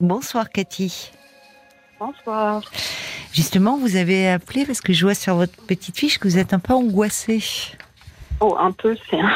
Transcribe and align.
Bonsoir 0.00 0.48
Cathy. 0.48 1.12
Bonsoir. 1.98 2.62
Justement, 3.32 3.76
vous 3.76 3.96
avez 3.96 4.30
appelé 4.30 4.64
parce 4.64 4.80
que 4.80 4.94
je 4.94 5.04
vois 5.04 5.14
sur 5.14 5.34
votre 5.34 5.54
petite 5.66 5.98
fiche 5.98 6.18
que 6.18 6.26
vous 6.26 6.38
êtes 6.38 6.54
un 6.54 6.58
peu 6.58 6.72
angoissée. 6.72 7.44
Oh, 8.40 8.56
un 8.58 8.72
peu, 8.72 8.96
c'est 9.10 9.20
un... 9.20 9.30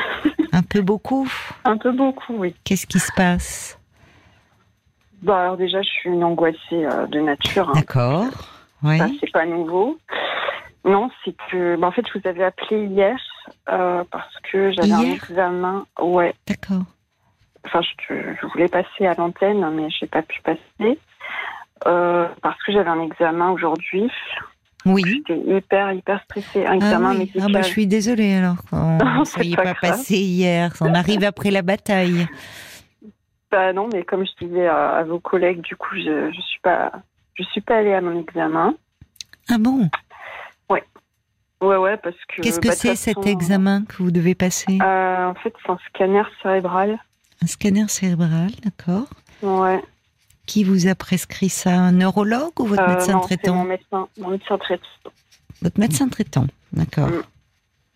un 0.53 0.63
peu 0.63 0.81
beaucoup. 0.81 1.31
Un 1.67 1.77
peu 1.77 1.93
beaucoup, 1.93 2.37
oui. 2.39 2.55
Qu'est-ce 2.65 2.87
qui 2.87 2.99
se 2.99 3.13
passe? 3.15 3.79
Bah 5.21 5.43
alors 5.43 5.57
déjà, 5.59 5.83
je 5.83 5.89
suis 5.89 6.09
une 6.09 6.25
angoissée 6.25 6.59
euh, 6.73 7.07
de 7.09 7.21
nature. 7.21 7.69
Hein. 7.69 7.73
D'accord. 7.75 8.27
Oui. 8.83 8.97
Ça, 8.97 9.09
c'est 9.21 9.33
pas 9.33 9.45
nouveau. 9.45 9.99
Non, 10.87 11.11
c'est 11.25 11.35
que, 11.51 11.77
bah, 11.77 11.89
en 11.89 11.93
fait, 11.93 12.07
je 12.07 12.19
vous 12.19 12.27
avais 12.27 12.45
appelé 12.45 12.87
hier 12.87 13.17
euh, 13.71 14.03
parce 14.11 14.35
que 14.51 14.73
j'avais 14.73 14.93
un 14.93 15.13
examen. 15.13 15.87
Ouais. 16.01 16.35
D'accord. 16.47 16.85
Enfin, 17.67 17.81
je, 17.83 18.15
je 18.41 18.47
voulais 18.49 18.69
passer 18.69 19.07
à 19.07 19.15
l'antenne, 19.15 19.69
mais 19.75 19.89
j'ai 19.91 20.07
pas 20.07 20.23
pu 20.23 20.41
passer 20.43 20.99
euh, 21.87 22.29
parce 22.43 22.63
que 22.63 22.73
j'avais 22.73 22.91
un 22.91 23.01
examen 23.01 23.51
aujourd'hui. 23.51 24.11
Oui. 24.87 25.23
J'étais 25.27 25.41
hyper, 25.41 25.93
hyper 25.93 26.23
stressée. 26.25 26.67
Un 26.67 26.73
Ah, 26.73 26.77
examen 26.77 27.11
oui. 27.13 27.19
médical. 27.19 27.43
Ah 27.47 27.53
bah, 27.53 27.63
je 27.63 27.69
suis 27.69 27.87
désolée 27.87 28.35
alors. 28.35 28.57
Ça 29.25 29.41
c'est 29.41 29.47
y 29.47 29.53
est 29.55 29.57
pas 29.57 29.63
pas 29.75 29.75
passé 29.75 30.17
hier. 30.17 30.73
On 30.83 30.95
arrive 30.95 31.25
après 31.25 31.51
la 31.51 31.63
bataille. 31.63 32.27
Bah 33.51 33.73
non, 33.73 33.89
mais 33.93 34.03
comme 34.05 34.27
je 34.27 34.45
disais 34.47 34.67
à, 34.67 34.91
à 34.97 35.05
vos 35.05 35.21
collègues, 35.21 35.61
du 35.63 35.75
coup, 35.77 35.95
je, 35.97 36.31
je 36.33 36.41
suis 36.43 36.61
pas, 36.61 36.93
je 37.35 37.45
suis 37.45 37.61
pas 37.63 37.77
allée 37.79 37.95
à 37.95 38.01
mon 38.01 38.21
examen. 38.21 38.75
Ah 39.49 39.59
bon? 39.59 39.89
Ouais, 41.61 41.77
ouais, 41.79 41.97
parce 41.97 42.17
que. 42.29 42.43
Qu'est-ce 42.43 42.61
que 42.61 42.69
bah, 42.69 42.75
c'est 42.75 42.95
cet 42.97 43.27
examen 43.27 43.85
que 43.89 43.97
vous 44.03 44.11
devez 44.11 44.35
passer? 44.35 44.79
euh, 44.83 45.27
En 45.29 45.35
fait, 45.35 45.55
c'est 45.65 45.73
un 45.73 45.79
scanner 45.89 46.23
cérébral. 46.43 46.99
Un 47.45 47.47
scanner 47.47 47.87
cérébral, 47.89 48.49
d'accord. 48.65 49.07
Ouais. 49.43 49.83
Qui 50.47 50.65
vous 50.65 50.87
a 50.89 50.95
prescrit 50.95 51.51
ça 51.51 51.73
Un 51.73 51.93
neurologue 51.93 52.59
ou 52.59 52.65
votre 52.65 52.83
Euh, 52.83 52.89
médecin 52.89 53.13
non, 53.13 53.21
traitant 53.21 53.55
mon 53.57 53.65
médecin, 53.65 54.09
mon 54.19 54.29
médecin 54.31 54.57
traitant. 54.57 54.89
Votre 55.61 55.79
médecin 55.79 56.09
traitant, 56.09 56.47
d'accord. 56.73 57.09
Mm. 57.09 57.23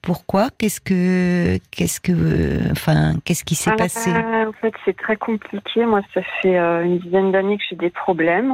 Pourquoi? 0.02 0.48
Qu'est-ce 0.58 0.82
que, 0.82 1.58
qu'est-ce 1.70 1.98
que, 1.98 2.70
enfin, 2.72 3.14
qu'est-ce 3.24 3.42
qui 3.42 3.55
s'est 3.55 3.70
Euh, 3.70 3.77
passé? 3.77 4.10
En 4.10 4.52
fait, 4.60 4.74
c'est 4.84 4.96
très 4.96 5.16
compliqué. 5.16 5.86
Moi, 5.86 6.02
ça 6.12 6.20
fait 6.42 6.58
euh, 6.58 6.84
une 6.84 6.98
dizaine 6.98 7.33
d'années 7.33 7.56
que 7.56 7.64
j'ai 7.70 7.77
des 7.77 7.90
problèmes, 7.90 8.52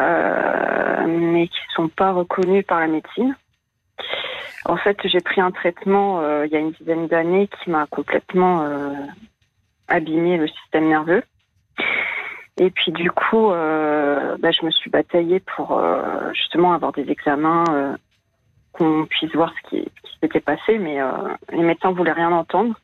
euh, 0.00 1.06
mais 1.06 1.48
qui 1.48 1.58
sont 1.76 1.88
pas 1.88 2.12
reconnus 2.12 2.64
par 2.66 2.80
la 2.80 2.86
médecine. 2.86 3.36
En 4.64 4.78
fait, 4.78 4.96
j'ai 5.04 5.20
pris 5.20 5.42
un 5.42 5.50
traitement 5.50 6.20
euh, 6.22 6.46
il 6.46 6.52
y 6.52 6.56
a 6.56 6.60
une 6.60 6.72
dizaine 6.72 7.08
d'années 7.08 7.48
qui 7.62 7.68
m'a 7.70 7.86
complètement 7.86 8.62
abîmé 9.90 10.38
le 10.38 10.48
système 10.48 10.88
nerveux. 10.88 11.22
Et 12.58 12.70
puis 12.70 12.92
du 12.92 13.10
coup, 13.10 13.50
euh, 13.50 14.36
bah, 14.38 14.50
je 14.50 14.64
me 14.64 14.70
suis 14.70 14.90
bataillée 14.90 15.40
pour 15.40 15.78
euh, 15.78 16.32
justement 16.34 16.72
avoir 16.72 16.92
des 16.92 17.10
examens, 17.10 17.64
euh, 17.70 17.96
qu'on 18.72 19.06
puisse 19.06 19.32
voir 19.34 19.52
ce 19.62 19.68
qui, 19.70 19.88
s'était 20.20 20.40
passé, 20.40 20.78
mais 20.78 20.98
les 21.50 21.62
médecins 21.62 21.92
voulaient 21.92 22.12
rien 22.12 22.30
entendre. 22.30 22.78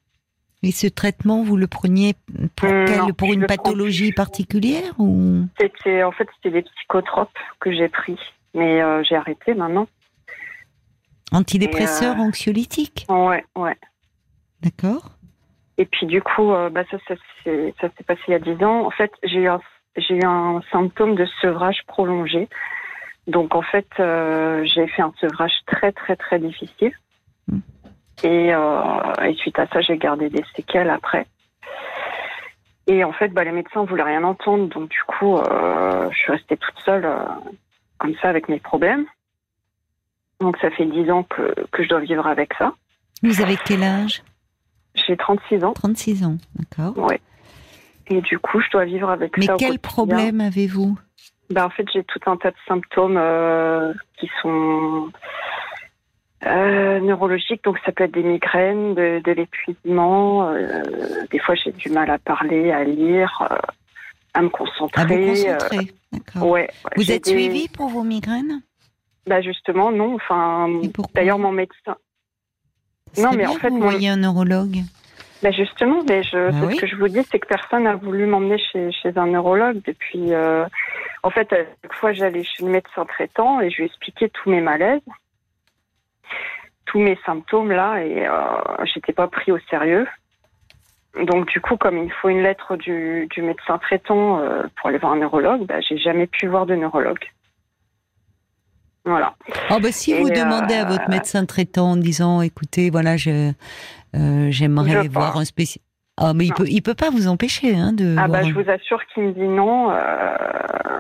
Et 0.63 0.73
ce 0.73 0.87
traitement, 0.87 1.43
vous 1.43 1.59
le 1.59 1.67
preniez 1.67 2.15
pour, 2.57 2.71
Mm, 2.71 2.85
quelle- 2.87 2.97
non, 2.99 3.13
pour 3.13 3.29
je 3.29 3.35
une 3.35 3.47
prends 3.47 3.57
pathologie 3.57 4.13
particulière 4.13 4.95
ou? 4.99 5.45
C'était 5.61 6.03
en 6.03 6.13
fait 6.13 6.27
c'était 6.37 6.63
des 6.63 6.63
psychotropes 6.63 7.39
que 7.61 7.71
j'ai 7.73 7.89
pris, 7.89 8.19
mais 8.55 8.81
j'ai 9.05 9.17
arrêté 9.17 9.53
maintenant. 9.55 9.87
antidépresseurs, 11.33 12.19
anxiolytiques? 12.19 13.05
Ouais, 13.11 13.45
ouais. 13.57 13.77
D'accord. 14.63 15.11
Et 15.79 15.85
puis 15.85 16.07
du 16.07 16.23
coup, 16.23 16.53
euh, 16.53 16.71
bah 16.71 16.85
ça, 16.91 16.97
ça 17.07 17.15
s'est 17.45 17.75
ça 17.81 17.89
s'est 17.97 18.05
passé 18.05 18.21
il 18.29 18.33
y 18.33 18.35
a 18.35 18.39
dix 18.39 18.63
ans. 18.65 18.87
En 18.87 18.91
fait, 18.91 19.13
j'ai 19.23 19.41
eu 19.41 19.49
un, 19.49 19.61
j'ai 19.97 20.15
eu 20.17 20.25
un 20.25 20.61
symptôme 20.73 21.15
de 21.15 21.27
sevrage 21.41 21.83
prolongé. 21.87 22.49
Donc 23.27 23.55
en 23.55 23.63
fait, 23.63 23.89
euh, 23.99 24.65
j'ai 24.65 24.87
fait 24.87 25.03
un 25.03 25.13
sevrage 25.21 25.53
très 25.67 25.93
très 25.93 26.17
très 26.17 26.39
difficile. 26.39 26.93
Mm. 27.49 27.59
Et, 28.23 28.55
euh, 28.55 29.13
et 29.25 29.35
suite 29.35 29.59
à 29.59 29.67
ça, 29.67 29.81
j'ai 29.83 29.99
gardé 29.99 30.31
des 30.31 30.45
séquelles 30.55 30.91
après. 30.91 31.27
Et 32.87 33.05
en 33.05 33.13
fait, 33.13 33.29
bah, 33.29 33.45
les 33.45 33.53
médecins 33.53 33.85
voulaient 33.85 34.05
rien 34.05 34.23
entendre, 34.23 34.69
donc 34.69 34.89
du 34.89 35.03
coup, 35.07 35.37
je 35.37 36.17
suis 36.17 36.31
restée 36.31 36.57
toute 36.57 36.79
seule 36.85 37.07
comme 37.99 38.15
ça 38.23 38.29
avec 38.29 38.49
mes 38.49 38.61
problèmes. 38.61 39.07
Donc 40.41 40.57
ça 40.59 40.71
fait 40.71 40.87
dix 40.87 41.11
ans 41.11 41.25
que, 41.25 41.53
que 41.73 41.83
je 41.83 41.89
dois 41.89 42.01
vivre 42.01 42.27
avec 42.27 42.55
ça. 42.55 42.75
Vous 43.23 43.41
avez 43.43 43.57
quel 43.57 43.83
âge? 43.83 44.23
J'ai 45.07 45.17
36 45.17 45.65
ans. 45.65 45.73
36 45.73 46.25
ans, 46.25 46.37
d'accord. 46.57 46.97
Ouais. 46.99 47.21
Et 48.09 48.21
du 48.21 48.39
coup, 48.39 48.61
je 48.61 48.71
dois 48.71 48.85
vivre 48.85 49.11
avec 49.11 49.37
Mais 49.37 49.47
ça. 49.47 49.55
au 49.55 49.59
quel 49.59 49.79
problème 49.79 50.41
avez-vous? 50.41 50.97
Ben, 51.51 51.65
En 51.67 51.71
fait, 51.71 51.87
j'ai 51.93 52.05
tout 52.05 52.21
un 52.27 52.37
tas 52.37 52.51
de 52.51 52.57
symptômes 52.67 53.17
euh, 53.19 53.93
qui 54.19 54.29
sont 54.43 55.11
euh, 56.45 57.01
neurologiques. 57.01 57.65
Donc, 57.65 57.79
ça 57.85 57.93
peut 57.93 58.05
être 58.05 58.13
des 58.15 58.23
migraines, 58.23 58.95
de, 58.95 59.21
de 59.25 59.33
l'épuisement. 59.33 60.49
euh, 60.49 60.83
des 61.31 61.39
fois, 61.41 61.55
j'ai 61.57 61.73
du 61.73 61.89
mal 61.91 62.11
à 62.11 62.19
parler, 62.19 62.71
à 62.71 62.85
lire, 62.85 63.49
à 64.35 64.43
me 64.43 64.49
concentrer. 64.49 65.03
À 65.03 65.07
vous 65.07 65.17
concentrer, 65.17 65.93
d'accord. 66.13 66.49
ouais. 66.51 66.71
Vous 66.97 67.11
êtes 67.11 67.25
des- 67.25 67.31
suivi 67.31 67.69
pour 67.69 67.89
vos 67.89 68.03
migraines? 68.03 68.63
Bah, 69.27 69.41
Justement, 69.41 69.91
non. 69.91 70.15
Enfin, 70.15 70.69
d'ailleurs, 71.15 71.39
mon 71.39 71.53
médecin. 71.53 71.97
Non, 73.19 73.31
mais 73.33 73.39
bien 73.39 73.51
en 73.51 73.55
fait, 73.55 73.71
vous 73.71 73.81
voyez 73.81 74.09
un 74.09 74.17
neurologue. 74.17 74.79
Bah 75.43 75.51
justement, 75.51 76.03
mais 76.09 76.23
je, 76.23 76.51
Bah 76.51 76.67
oui. 76.67 76.77
ce 76.77 76.81
que 76.81 76.87
je 76.87 76.97
vous 76.97 77.09
dis, 77.09 77.23
c'est 77.31 77.39
que 77.39 77.47
personne 77.47 77.85
n'a 77.85 77.95
voulu 77.95 78.27
m'emmener 78.27 78.59
chez, 78.59 78.91
chez 78.93 79.13
un 79.17 79.27
neurologue 79.27 79.81
depuis. 79.85 80.33
euh, 80.33 80.65
en 81.23 81.31
fait, 81.31 81.53
à 81.53 81.57
chaque 81.57 81.93
fois, 81.95 82.13
j'allais 82.13 82.43
chez 82.43 82.65
le 82.65 82.71
médecin 82.71 83.05
traitant 83.05 83.61
et 83.61 83.71
je 83.71 83.77
lui 83.79 83.85
expliquais 83.85 84.31
tous 84.31 84.49
mes 84.51 84.61
malaises, 84.63 85.03
tous 86.87 86.99
mes 87.01 87.19
symptômes 87.27 87.71
là, 87.71 88.03
et 88.03 88.27
euh, 88.27 88.85
j'étais 88.95 89.13
pas 89.13 89.29
pris 89.29 89.53
au 89.53 89.59
sérieux. 89.71 90.07
Donc 91.25 91.49
du 91.49 91.61
coup, 91.61 91.77
comme 91.77 91.99
il 91.99 92.13
faut 92.13 92.29
une 92.29 92.43
lettre 92.43 92.77
du, 92.77 93.27
du 93.31 93.43
médecin 93.43 93.79
traitant 93.79 94.39
euh, 94.41 94.63
pour 94.77 94.89
aller 94.89 94.99
voir 94.99 95.13
un 95.13 95.17
neurologue, 95.19 95.67
bah, 95.67 95.81
j'ai 95.81 95.99
jamais 95.99 96.27
pu 96.27 96.47
voir 96.47 96.67
de 96.67 96.75
neurologue. 96.75 97.25
Voilà. 99.07 99.35
Oh 99.71 99.79
bah 99.81 99.93
si 99.93 100.13
Et, 100.13 100.21
vous 100.21 100.29
demandez 100.29 100.75
à 100.75 100.85
euh, 100.85 100.89
votre 100.89 101.09
médecin 101.09 101.45
traitant 101.47 101.93
en 101.93 101.97
disant, 101.97 102.43
écoutez, 102.43 102.91
voilà, 102.91 103.17
je 103.17 103.31
euh, 103.31 104.47
Il 104.47 104.53
j'aimerais 104.53 105.09
voir 105.09 105.37
un 105.39 105.45
spécialiste. 105.45 105.83
Ah 106.19 106.33
mais 106.33 106.47
il 106.47 106.55
peut 106.55 106.65
il 106.67 106.81
peut 106.81 106.95
pas 106.95 107.11
vous 107.11 107.29
empêcher 107.29 107.77
hein, 107.77 107.93
de. 107.93 108.17
Ah 108.19 108.27
bah 108.27 108.39
un- 108.39 108.49
je 108.49 108.55
vous 108.55 108.71
assure 108.71 109.01
qu'il 109.13 109.23
me 109.25 109.33
dit 109.35 109.41
non. 109.47 109.91
euh, 109.91 110.35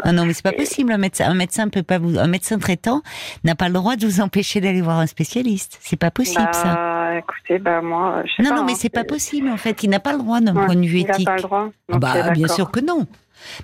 Ah 0.03 0.12
non 0.12 0.27
mais 0.27 0.34
c'est 0.34 0.43
pas 0.43 0.53
Et- 0.53 0.56
possible 0.56 0.93
un 0.93 0.99
médecin 0.99 1.31
un 1.31 1.34
médecin 1.34 1.69
peut 1.69 1.83
pas 1.83 1.97
vous 1.99 2.19
un 2.19 2.27
médecin 2.27 2.59
traitant 2.59 3.00
n'a 3.43 3.55
pas 3.55 3.69
le 3.69 3.72
droit 3.72 3.97
de 3.97 4.05
vous 4.06 4.21
empêcher 4.21 4.61
d'aller 4.61 4.83
voir 4.83 4.99
un 4.99 5.06
spécialiste. 5.06 5.78
C'est 5.81 5.97
pas 5.99 6.11
possible 6.11 6.44
bah, 6.44 6.53
ça. 6.53 7.17
Écoutez, 7.17 7.59
bah 7.59 7.81
moi, 7.81 8.23
je 8.27 8.33
sais 8.34 8.43
Non 8.43 8.50
pas, 8.50 8.56
non 8.56 8.65
mais 8.67 8.73
hein, 8.73 8.77
c'est 8.78 8.91
pas 8.91 9.05
possible 9.05 9.49
en 9.49 9.56
fait. 9.56 9.83
Il 9.83 9.88
n'a 9.88 10.00
pas 10.00 10.12
le 10.12 10.19
droit 10.19 10.41
d'un 10.43 10.55
Ouais, 10.55 10.67
point 10.67 10.75
de 10.77 10.87
vue 10.87 10.99
Il 10.99 11.06
n'a 11.06 11.15
éthique. 11.15 11.27
pas 11.27 11.37
le 11.37 11.43
droit. 11.43 11.69
Ah 11.91 11.99
bah, 11.99 12.31
bien 12.33 12.49
sûr 12.49 12.71
que 12.71 12.81
non. 12.81 13.06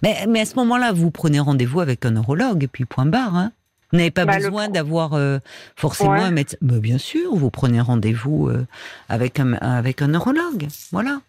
Mais, 0.02 0.16
mais 0.30 0.40
à 0.40 0.44
ce 0.46 0.54
moment-là, 0.56 0.92
vous 0.94 1.10
prenez 1.10 1.38
rendez-vous 1.38 1.80
avec 1.80 2.06
un 2.06 2.12
neurologue 2.12 2.64
et 2.64 2.68
puis 2.68 2.86
point 2.86 3.04
barre. 3.04 3.36
Hein. 3.36 3.52
Vous 3.92 3.98
n'avez 3.98 4.10
pas 4.10 4.24
Bah, 4.24 4.36
besoin 4.36 4.68
d'avoir 4.68 5.12
euh, 5.14 5.38
forcément 5.76 6.12
Ouais. 6.12 6.20
un 6.20 6.30
médecin. 6.30 6.56
Bah, 6.62 6.78
bien 6.80 6.98
sûr, 6.98 7.34
vous 7.34 7.50
prenez 7.50 7.80
rendez-vous 7.80 8.48
euh, 8.48 8.66
avec, 9.08 9.38
un, 9.38 9.52
avec 9.54 10.00
un 10.02 10.08
neurologue. 10.08 10.66
Voilà. 10.92 11.20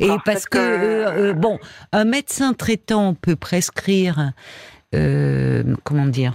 Et 0.00 0.10
parce 0.24 0.46
que, 0.46 0.58
euh, 0.58 1.30
euh, 1.30 1.32
bon, 1.34 1.60
un 1.92 2.04
médecin 2.04 2.52
traitant 2.52 3.14
peut 3.14 3.36
prescrire, 3.36 4.32
comment 5.84 6.06
dire, 6.06 6.34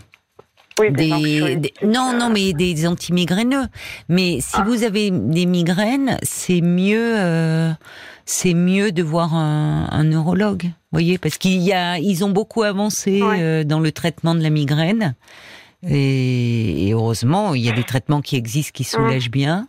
oui, 0.80 0.92
des, 0.92 1.74
non, 1.84 2.14
non, 2.18 2.30
mais 2.30 2.54
des 2.54 2.88
antimigraineux. 2.88 3.66
Mais 4.10 4.40
si 4.40 4.56
Ah. 4.58 4.64
vous 4.66 4.84
avez 4.84 5.12
des 5.12 5.46
migraines, 5.46 6.18
c'est 6.24 6.62
mieux, 6.62 7.16
euh, 7.20 7.72
c'est 8.26 8.54
mieux 8.54 8.92
de 8.94 9.04
voir 9.04 9.36
un, 9.36 9.88
un 9.92 10.04
neurologue. 10.06 10.72
Vous 10.94 10.98
voyez, 10.98 11.18
parce 11.18 11.40
qu'il 11.40 11.58
y 11.60 11.74
a, 11.74 11.98
ils 11.98 12.24
ont 12.24 12.30
beaucoup 12.30 12.62
avancé 12.62 13.24
Ouais. 13.24 13.42
euh, 13.42 13.64
dans 13.64 13.80
le 13.80 13.92
traitement 13.92 14.36
de 14.36 14.44
la 14.44 14.52
migraine. 14.52 15.16
Et, 15.82 16.88
et 16.88 16.94
heureusement, 16.94 17.56
il 17.56 17.62
y 17.64 17.70
a 17.70 17.72
des 17.72 17.84
traitements 17.84 18.22
qui 18.22 18.36
existent 18.36 18.72
qui 18.76 18.84
soulagent 18.84 19.32
bien. 19.32 19.66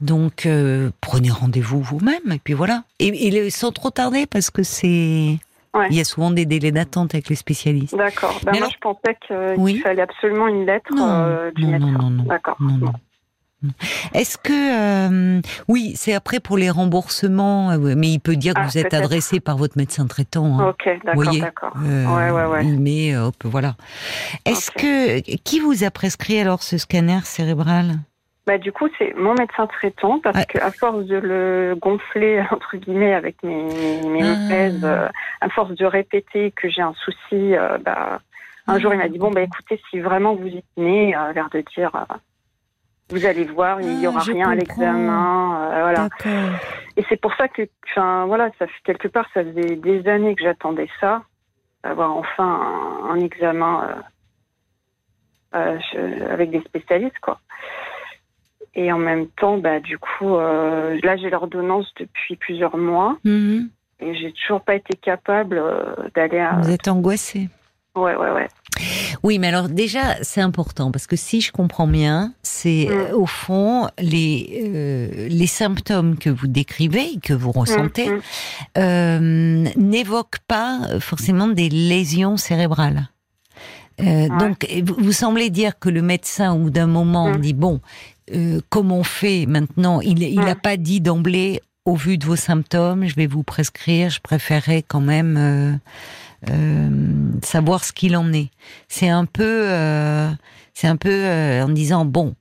Donc, 0.00 0.46
euh, 0.46 0.90
prenez 1.00 1.30
rendez-vous 1.30 1.80
vous-même, 1.82 2.30
et 2.32 2.38
puis 2.38 2.54
voilà. 2.54 2.84
Et, 3.00 3.50
sans 3.50 3.72
trop 3.72 3.90
tarder, 3.90 4.26
parce 4.26 4.50
que 4.50 4.62
c'est, 4.62 5.38
Ouais. 5.74 5.88
il 5.90 5.96
y 5.96 6.00
a 6.00 6.04
souvent 6.04 6.30
des 6.30 6.46
délais 6.46 6.70
d'attente 6.70 7.14
avec 7.14 7.28
les 7.28 7.34
spécialistes. 7.34 7.96
D'accord. 7.96 8.38
Mais 8.46 8.52
moi, 8.52 8.58
alors- 8.58 8.70
je 8.70 8.78
pensais 8.78 9.16
qu'il 9.26 9.60
Oui. 9.60 9.80
fallait 9.82 10.02
absolument 10.02 10.46
une 10.46 10.64
lettre 10.66 10.94
Non, 10.94 11.04
euh, 11.08 11.50
du 11.50 11.64
non, 11.64 11.70
médecin. 11.72 11.86
non, 11.90 11.98
non, 11.98 12.10
non. 12.10 12.22
D'accord. 12.24 12.56
Non, 12.60 12.76
non. 12.78 12.92
Est-ce 14.14 14.38
que 14.38 14.52
euh, 14.52 15.40
oui, 15.68 15.92
c'est 15.96 16.14
après 16.14 16.40
pour 16.40 16.56
les 16.56 16.70
remboursements, 16.70 17.70
euh, 17.70 17.94
mais 17.96 18.08
il 18.08 18.20
peut 18.20 18.36
dire 18.36 18.54
que 18.54 18.60
Ah, 18.60 18.66
vous 18.66 18.78
êtes 18.78 18.94
adressé 18.94 19.40
par 19.40 19.56
votre 19.56 19.76
médecin 19.76 20.06
traitant. 20.06 20.58
hein. 20.58 20.68
Ok, 20.68 20.88
d'accord, 21.04 21.34
d'accord. 21.40 21.72
Euh, 21.84 22.06
ouais, 22.06 22.30
ouais, 22.30 22.46
ouais. 22.46 22.64
Il 22.64 22.80
met, 22.80 23.16
hop, 23.16 23.36
voilà. 23.44 23.74
Est-ce 24.44 24.70
que 24.70 25.20
qui 25.20 25.60
vous 25.60 25.84
a 25.84 25.90
prescrit 25.90 26.38
alors 26.38 26.62
ce 26.62 26.78
scanner 26.78 27.20
cérébral? 27.24 27.98
Bah, 28.46 28.58
du 28.58 28.72
coup, 28.72 28.88
c'est 28.98 29.14
mon 29.16 29.34
médecin 29.34 29.66
traitant 29.66 30.20
parce 30.20 30.44
qu'à 30.44 30.70
force 30.70 31.06
de 31.06 31.16
le 31.16 31.76
gonfler, 31.80 32.42
entre 32.50 32.76
guillemets, 32.76 33.14
avec 33.14 33.42
mes, 33.42 33.64
mes, 34.06 34.22
ah. 34.22 34.86
euh, 34.86 35.08
à 35.40 35.48
force 35.48 35.72
de 35.72 35.86
répéter 35.86 36.50
que 36.50 36.68
j'ai 36.68 36.82
un 36.82 36.94
souci, 36.94 37.56
euh, 37.56 37.78
bah, 37.78 38.20
un 38.66 38.78
jour, 38.78 38.92
il 38.92 38.98
m'a 38.98 39.08
dit 39.08 39.18
Bon, 39.18 39.30
bah, 39.30 39.40
écoutez, 39.40 39.80
si 39.90 40.00
vraiment 40.00 40.34
vous 40.34 40.46
y 40.46 40.62
tenez, 40.76 41.16
euh, 41.16 41.32
l'air 41.32 41.48
de 41.50 41.64
dire 41.74 42.06
Vous 43.10 43.26
allez 43.26 43.44
voir, 43.44 43.80
il 43.80 43.98
n'y 43.98 44.06
aura 44.06 44.20
ah, 44.20 44.32
rien 44.32 44.50
à 44.50 44.54
l'examen. 44.54 45.68
voilà. 45.68 46.08
Et 46.96 47.04
c'est 47.08 47.20
pour 47.20 47.34
ça 47.34 47.48
que, 47.48 47.62
enfin, 47.90 48.26
voilà, 48.26 48.50
ça 48.58 48.66
fait 48.66 48.82
quelque 48.84 49.08
part, 49.08 49.26
ça 49.34 49.44
faisait 49.44 49.76
des 49.76 50.08
années 50.08 50.34
que 50.34 50.42
j'attendais 50.42 50.88
ça, 51.00 51.22
avoir 51.82 52.16
enfin 52.16 53.02
un, 53.04 53.10
un 53.10 53.20
examen 53.20 54.02
avec 55.52 56.50
des 56.50 56.60
spécialistes, 56.62 57.18
quoi. 57.20 57.40
Et 58.76 58.92
en 58.92 58.98
même 58.98 59.28
temps, 59.28 59.58
bah, 59.58 59.80
du 59.80 59.98
coup, 59.98 60.34
euh, 60.34 60.98
là, 61.02 61.16
j'ai 61.16 61.30
l'ordonnance 61.30 61.86
depuis 61.98 62.36
plusieurs 62.36 62.76
mois. 62.76 63.16
Mhm. 63.24 63.70
Et 64.00 64.14
j'ai 64.16 64.32
toujours 64.32 64.60
pas 64.60 64.74
été 64.74 64.96
capable 64.96 65.58
euh, 65.58 65.94
d'aller 66.14 66.40
à. 66.40 66.58
Vous 66.60 66.70
êtes 66.70 66.88
angoissée. 66.88 67.48
Ouais, 67.94 68.16
ouais, 68.16 68.30
ouais. 68.30 68.48
Oui, 69.22 69.38
mais 69.38 69.48
alors 69.48 69.68
déjà, 69.68 70.16
c'est 70.22 70.40
important 70.40 70.90
parce 70.90 71.06
que 71.06 71.16
si 71.16 71.40
je 71.40 71.52
comprends 71.52 71.86
bien, 71.86 72.32
c'est 72.42 72.88
mm. 72.88 72.92
euh, 72.92 73.16
au 73.16 73.26
fond 73.26 73.88
les 73.98 75.28
les 75.30 75.46
symptômes 75.46 76.18
que 76.18 76.28
vous 76.28 76.48
décrivez, 76.48 77.18
que 77.22 77.32
vous 77.32 77.52
ressentez, 77.52 78.10
mm, 78.10 78.80
mm. 78.80 79.68
n'évoquent 79.76 80.40
pas 80.48 80.98
forcément 81.00 81.46
des 81.46 81.68
lésions 81.68 82.36
cérébrales. 82.36 83.08
Donc, 83.96 84.66
vous, 84.82 85.12
semblez 85.12 85.50
dire 85.50 85.78
que 85.78 85.88
le 85.88 86.02
médecin, 86.02 86.52
au 86.52 86.58
bout 86.58 86.70
d'un 86.70 86.88
moment, 86.88 87.36
dit 87.36 87.52
bon, 87.52 87.80
euh, 88.32 88.60
comment 88.70 88.98
on 88.98 89.04
fait 89.04 89.46
maintenant 89.46 90.00
Il 90.00 90.40
n'a 90.40 90.54
pas 90.54 90.76
dit 90.76 91.00
d'emblée, 91.00 91.60
au 91.84 91.94
vu 91.94 92.16
de 92.16 92.24
vos 92.24 92.36
symptômes, 92.36 93.06
je 93.06 93.14
vais 93.14 93.26
vous 93.26 93.42
prescrire, 93.42 94.08
je 94.08 94.20
préférerais 94.20 94.82
quand 94.82 95.00
même 95.02 95.78
euh, 96.50 96.52
euh, 96.52 96.90
savoir 97.42 97.84
ce 97.84 97.92
qu'il 97.92 98.16
en 98.16 98.32
est. 98.32 98.50
C'est 98.88 99.08
un 99.08 99.26
peu, 99.26 99.68
c'est 100.72 100.86
un 100.86 100.96
peu 100.96 101.26
en 101.62 101.68
disant 101.68 102.04
bon, 102.04 102.34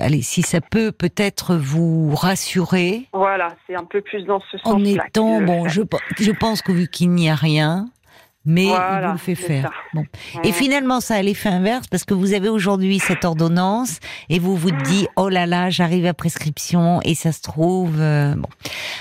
allez, 0.00 0.22
si 0.22 0.42
ça 0.42 0.60
peut 0.60 0.92
peut-être 0.92 1.56
vous 1.56 2.14
rassurer. 2.14 3.08
Voilà, 3.12 3.48
c'est 3.66 3.74
un 3.76 3.84
peu 3.84 4.00
plus 4.00 4.24
dans 4.24 4.40
ce 4.50 4.58
sens-là. 4.58 4.74
En 4.74 4.84
étant 4.84 5.40
bon, 5.42 5.68
je, 5.68 5.82
je 6.18 6.30
pense 6.32 6.62
que 6.62 6.72
vu 6.72 6.88
qu'il 6.88 7.10
n'y 7.10 7.28
a 7.28 7.34
rien, 7.34 7.90
mais 8.46 8.64
il 8.64 8.68
vous 8.68 9.12
le 9.12 9.18
fait 9.18 9.34
faire. 9.34 9.70
Bon. 9.92 10.04
Et 10.44 10.52
finalement, 10.52 11.00
ça 11.00 11.16
a 11.16 11.22
l'effet 11.22 11.50
inverse 11.50 11.86
parce 11.88 12.04
que 12.04 12.14
vous 12.14 12.32
avez 12.32 12.48
aujourd'hui 12.48 12.98
cette 12.98 13.24
ordonnance 13.24 14.00
et 14.30 14.38
vous 14.38 14.56
vous 14.56 14.70
dites 14.70 15.08
oh 15.16 15.28
là 15.28 15.46
là, 15.46 15.68
j'arrive 15.68 16.06
à 16.06 16.14
prescription 16.14 17.00
et 17.04 17.14
ça 17.14 17.32
se 17.32 17.42
trouve. 17.42 18.00
Euh, 18.00 18.34
bon. 18.36 18.48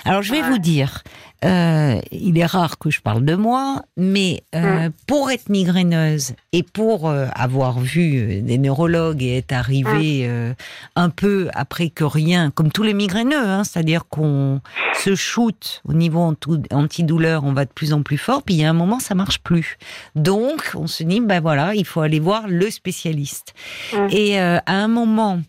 Alors 0.04 0.22
je 0.24 0.34
vais 0.34 0.42
vous 0.42 0.58
dire, 0.58 1.04
euh, 1.46 2.02
il 2.12 2.38
est 2.38 2.46
rare 2.46 2.78
que 2.78 2.90
je 2.90 3.00
parle 3.00 3.24
de 3.24 3.36
moi, 3.36 3.84
mais 3.96 4.44
euh, 4.56 4.90
mm. 4.90 4.92
pour 5.08 5.32
être 5.32 5.50
migraineuse 5.50 6.34
et 6.52 6.64
pour 6.64 7.08
euh, 7.08 7.28
avoir 7.34 7.80
vu 7.80 8.42
des 8.42 8.58
neurologues 8.58 9.24
et 9.24 9.38
être 9.38 9.54
arrivée 9.54 10.28
mm. 10.28 10.56
un 10.98 11.10
peu 11.10 11.50
après 11.54 11.90
que 11.90 12.04
rien, 12.04 12.52
comme 12.52 12.72
tous 12.72 12.84
les 12.84 12.94
migraineux, 12.94 13.38
hein, 13.38 13.64
c'est-à-dire 13.64 14.06
qu'on 14.10 14.60
se 14.96 15.16
shoot 15.16 15.82
au 15.88 15.94
niveau 15.94 16.34
antidouleur, 16.72 17.46
on 17.46 17.54
va 17.54 17.64
de 17.64 17.72
plus 17.72 17.94
en 17.94 18.04
plus 18.04 18.18
fort, 18.18 18.44
puis 18.44 18.56
il 18.56 18.62
y 18.62 18.66
a 18.66 18.70
un 18.70 18.74
moment 18.74 19.00
ça 19.00 19.16
marche 19.16 19.40
plus. 19.40 19.78
Donc 20.16 20.72
on 20.76 20.88
se 20.88 21.04
dit 21.04 21.22
ben 21.22 21.40
voilà, 21.40 21.74
il 21.74 21.86
faut 21.86 22.02
aller 22.02 22.20
voir 22.20 22.48
le 22.48 22.70
spécialiste. 22.70 23.54
Mm. 23.94 24.08
Et 24.12 24.40
à 24.40 24.62
un 24.66 24.88
moment 24.90 25.40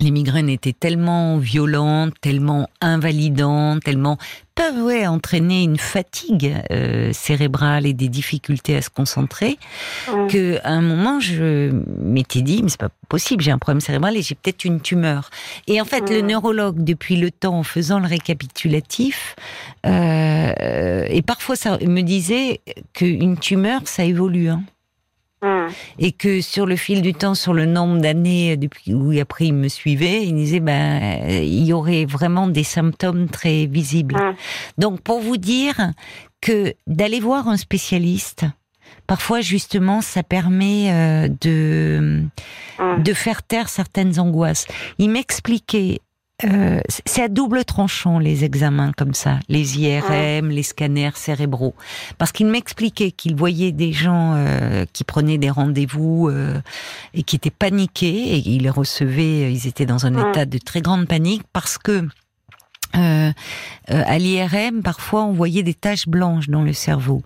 les 0.00 0.10
migraines 0.10 0.48
étaient 0.48 0.72
tellement 0.72 1.38
violentes, 1.38 2.14
tellement 2.20 2.68
invalidantes, 2.80 3.82
tellement 3.82 4.18
peuvent 4.58 4.82
ouais, 4.82 5.06
entraîner 5.06 5.62
une 5.62 5.78
fatigue 5.78 6.56
euh, 6.72 7.12
cérébrale 7.12 7.86
et 7.86 7.92
des 7.92 8.08
difficultés 8.08 8.76
à 8.76 8.82
se 8.82 8.90
concentrer, 8.90 9.56
qu'à 10.06 10.26
que 10.26 10.58
à 10.64 10.72
un 10.72 10.80
moment 10.80 11.20
je 11.20 11.70
m'étais 12.00 12.42
dit 12.42 12.64
mais 12.64 12.68
c'est 12.68 12.80
pas 12.80 12.90
possible, 13.08 13.42
j'ai 13.42 13.52
un 13.52 13.58
problème 13.58 13.80
cérébral 13.80 14.16
et 14.16 14.22
j'ai 14.22 14.34
peut-être 14.34 14.64
une 14.64 14.80
tumeur. 14.80 15.30
Et 15.68 15.80
en 15.80 15.84
fait, 15.84 16.10
le 16.10 16.22
neurologue 16.22 16.82
depuis 16.82 17.16
le 17.16 17.30
temps, 17.30 17.58
en 17.58 17.62
faisant 17.62 18.00
le 18.00 18.08
récapitulatif, 18.08 19.36
euh, 19.86 21.04
et 21.08 21.22
parfois 21.22 21.54
ça 21.54 21.78
me 21.78 22.00
disait 22.02 22.60
qu'une 22.94 23.38
tumeur 23.38 23.82
ça 23.84 24.04
évolue. 24.04 24.48
Hein. 24.48 24.64
Et 25.98 26.12
que 26.12 26.40
sur 26.40 26.66
le 26.66 26.76
fil 26.76 27.02
du 27.02 27.14
temps, 27.14 27.34
sur 27.34 27.54
le 27.54 27.66
nombre 27.66 28.00
d'années 28.00 28.56
depuis 28.56 28.94
où 28.94 29.18
après 29.20 29.46
il 29.46 29.54
me 29.54 29.68
suivait, 29.68 30.24
il 30.24 30.34
disait 30.34 30.60
ben 30.60 31.28
il 31.28 31.64
y 31.64 31.72
aurait 31.72 32.04
vraiment 32.04 32.46
des 32.46 32.64
symptômes 32.64 33.28
très 33.28 33.66
visibles. 33.66 34.16
Donc 34.76 35.00
pour 35.00 35.20
vous 35.20 35.36
dire 35.36 35.92
que 36.40 36.74
d'aller 36.86 37.20
voir 37.20 37.48
un 37.48 37.56
spécialiste, 37.56 38.44
parfois 39.06 39.40
justement 39.40 40.00
ça 40.00 40.22
permet 40.22 40.90
euh, 40.90 41.28
de 41.40 42.24
de 42.98 43.12
faire 43.12 43.42
taire 43.42 43.68
certaines 43.68 44.18
angoisses. 44.20 44.66
Il 44.98 45.10
m'expliquait 45.10 46.00
euh, 46.44 46.78
c'est 47.04 47.22
à 47.22 47.26
double 47.26 47.64
tranchant 47.64 48.20
les 48.20 48.44
examens 48.44 48.92
comme 48.96 49.12
ça, 49.12 49.40
les 49.48 49.80
IRM, 49.80 50.50
les 50.50 50.62
scanners 50.62 51.16
cérébraux, 51.16 51.74
parce 52.16 52.30
qu'il 52.30 52.46
m'expliquait 52.46 53.10
qu'il 53.10 53.34
voyait 53.34 53.72
des 53.72 53.92
gens 53.92 54.34
euh, 54.36 54.84
qui 54.92 55.02
prenaient 55.02 55.38
des 55.38 55.50
rendez-vous 55.50 56.28
euh, 56.28 56.60
et 57.12 57.24
qui 57.24 57.34
étaient 57.34 57.50
paniqués 57.50 58.36
et 58.36 58.36
il 58.36 58.62
les 58.62 58.70
recevait, 58.70 59.52
ils 59.52 59.66
étaient 59.66 59.84
dans 59.84 60.06
un 60.06 60.30
état 60.30 60.44
de 60.44 60.58
très 60.58 60.80
grande 60.80 61.08
panique 61.08 61.42
parce 61.52 61.76
que 61.76 62.06
euh, 62.96 63.32
euh, 63.90 64.02
à 64.06 64.18
l'IRM, 64.18 64.82
parfois, 64.82 65.24
on 65.24 65.32
voyait 65.32 65.62
des 65.62 65.74
taches 65.74 66.08
blanches 66.08 66.48
dans 66.48 66.62
le 66.62 66.72
cerveau. 66.72 67.22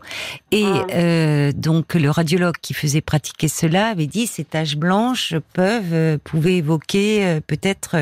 Et 0.51 0.65
ah. 0.65 0.87
euh, 0.95 1.53
donc, 1.53 1.95
le 1.95 2.11
radiologue 2.11 2.57
qui 2.61 2.75
faisait 2.75 3.01
pratiquer 3.01 3.49
cela 3.49 3.89
avait 3.89 4.07
dit 4.07 4.27
ces 4.27 4.45
taches 4.45 4.77
blanches 4.77 5.35
peuvent, 5.53 6.19
pouvaient 6.19 6.57
évoquer 6.57 7.41
peut-être 7.47 7.97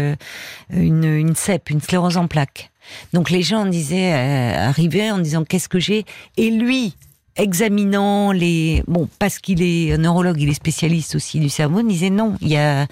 une, 0.70 1.04
une 1.04 1.34
CEP, 1.34 1.70
une 1.70 1.80
sclérose 1.80 2.16
en 2.16 2.26
plaques. 2.26 2.70
Donc, 3.12 3.30
les 3.30 3.42
gens 3.42 3.66
disaient, 3.66 4.12
arrivaient 4.12 5.10
en 5.10 5.18
disant 5.18 5.44
qu'est-ce 5.44 5.68
que 5.68 5.78
j'ai? 5.78 6.04
Et 6.36 6.50
lui, 6.50 6.94
examinant 7.36 8.32
les 8.32 8.82
bon 8.86 9.08
parce 9.18 9.38
qu'il 9.38 9.62
est 9.62 9.96
neurologue, 9.96 10.40
il 10.40 10.48
est 10.48 10.54
spécialiste 10.54 11.14
aussi 11.14 11.40
du 11.40 11.48
cerveau, 11.48 11.82
disait 11.82 12.10
non, 12.10 12.36
il 12.40 12.48
y 12.48 12.56
a 12.56 12.86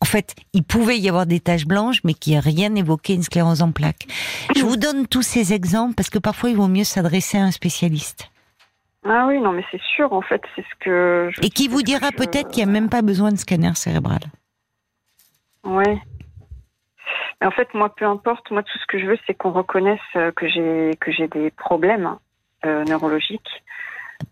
en 0.00 0.04
fait, 0.04 0.34
il 0.52 0.62
pouvait 0.62 0.98
y 0.98 1.08
avoir 1.08 1.26
des 1.26 1.40
taches 1.40 1.66
blanches, 1.66 2.02
mais 2.04 2.14
qui 2.14 2.36
a 2.36 2.40
rien 2.40 2.74
évoqué 2.74 3.14
une 3.14 3.22
sclérose 3.22 3.62
en 3.62 3.72
plaques. 3.72 4.06
Je 4.54 4.62
vous 4.62 4.76
donne 4.76 5.06
tous 5.06 5.22
ces 5.22 5.52
exemples 5.52 5.94
parce 5.94 6.10
que 6.10 6.18
parfois 6.18 6.50
il 6.50 6.56
vaut 6.56 6.68
mieux 6.68 6.84
s'adresser 6.84 7.38
à 7.38 7.42
un 7.42 7.50
spécialiste. 7.50 8.30
Ah 9.08 9.26
oui, 9.28 9.40
non, 9.40 9.52
mais 9.52 9.64
c'est 9.70 9.80
sûr, 9.94 10.12
en 10.12 10.22
fait, 10.22 10.42
c'est 10.54 10.62
ce 10.62 10.84
que. 10.84 11.30
Et 11.42 11.48
qui 11.48 11.68
vous 11.68 11.82
dira 11.82 12.10
peut-être 12.10 12.50
qu'il 12.50 12.64
n'y 12.64 12.70
a 12.70 12.72
même 12.72 12.88
pas 12.88 13.02
besoin 13.02 13.30
de 13.30 13.36
scanner 13.36 13.74
cérébral. 13.74 14.20
Oui. 15.64 15.84
Mais 17.40 17.46
en 17.46 17.50
fait, 17.50 17.72
moi, 17.74 17.94
peu 17.94 18.04
importe, 18.04 18.50
moi, 18.50 18.62
tout 18.62 18.78
ce 18.78 18.86
que 18.86 18.98
je 18.98 19.06
veux, 19.06 19.18
c'est 19.26 19.34
qu'on 19.34 19.52
reconnaisse 19.52 20.00
euh, 20.16 20.32
que 20.32 20.48
j'ai 20.48 20.96
que 21.00 21.12
j'ai 21.12 21.28
des 21.28 21.50
problèmes 21.50 22.16
euh, 22.64 22.84
neurologiques. 22.84 23.62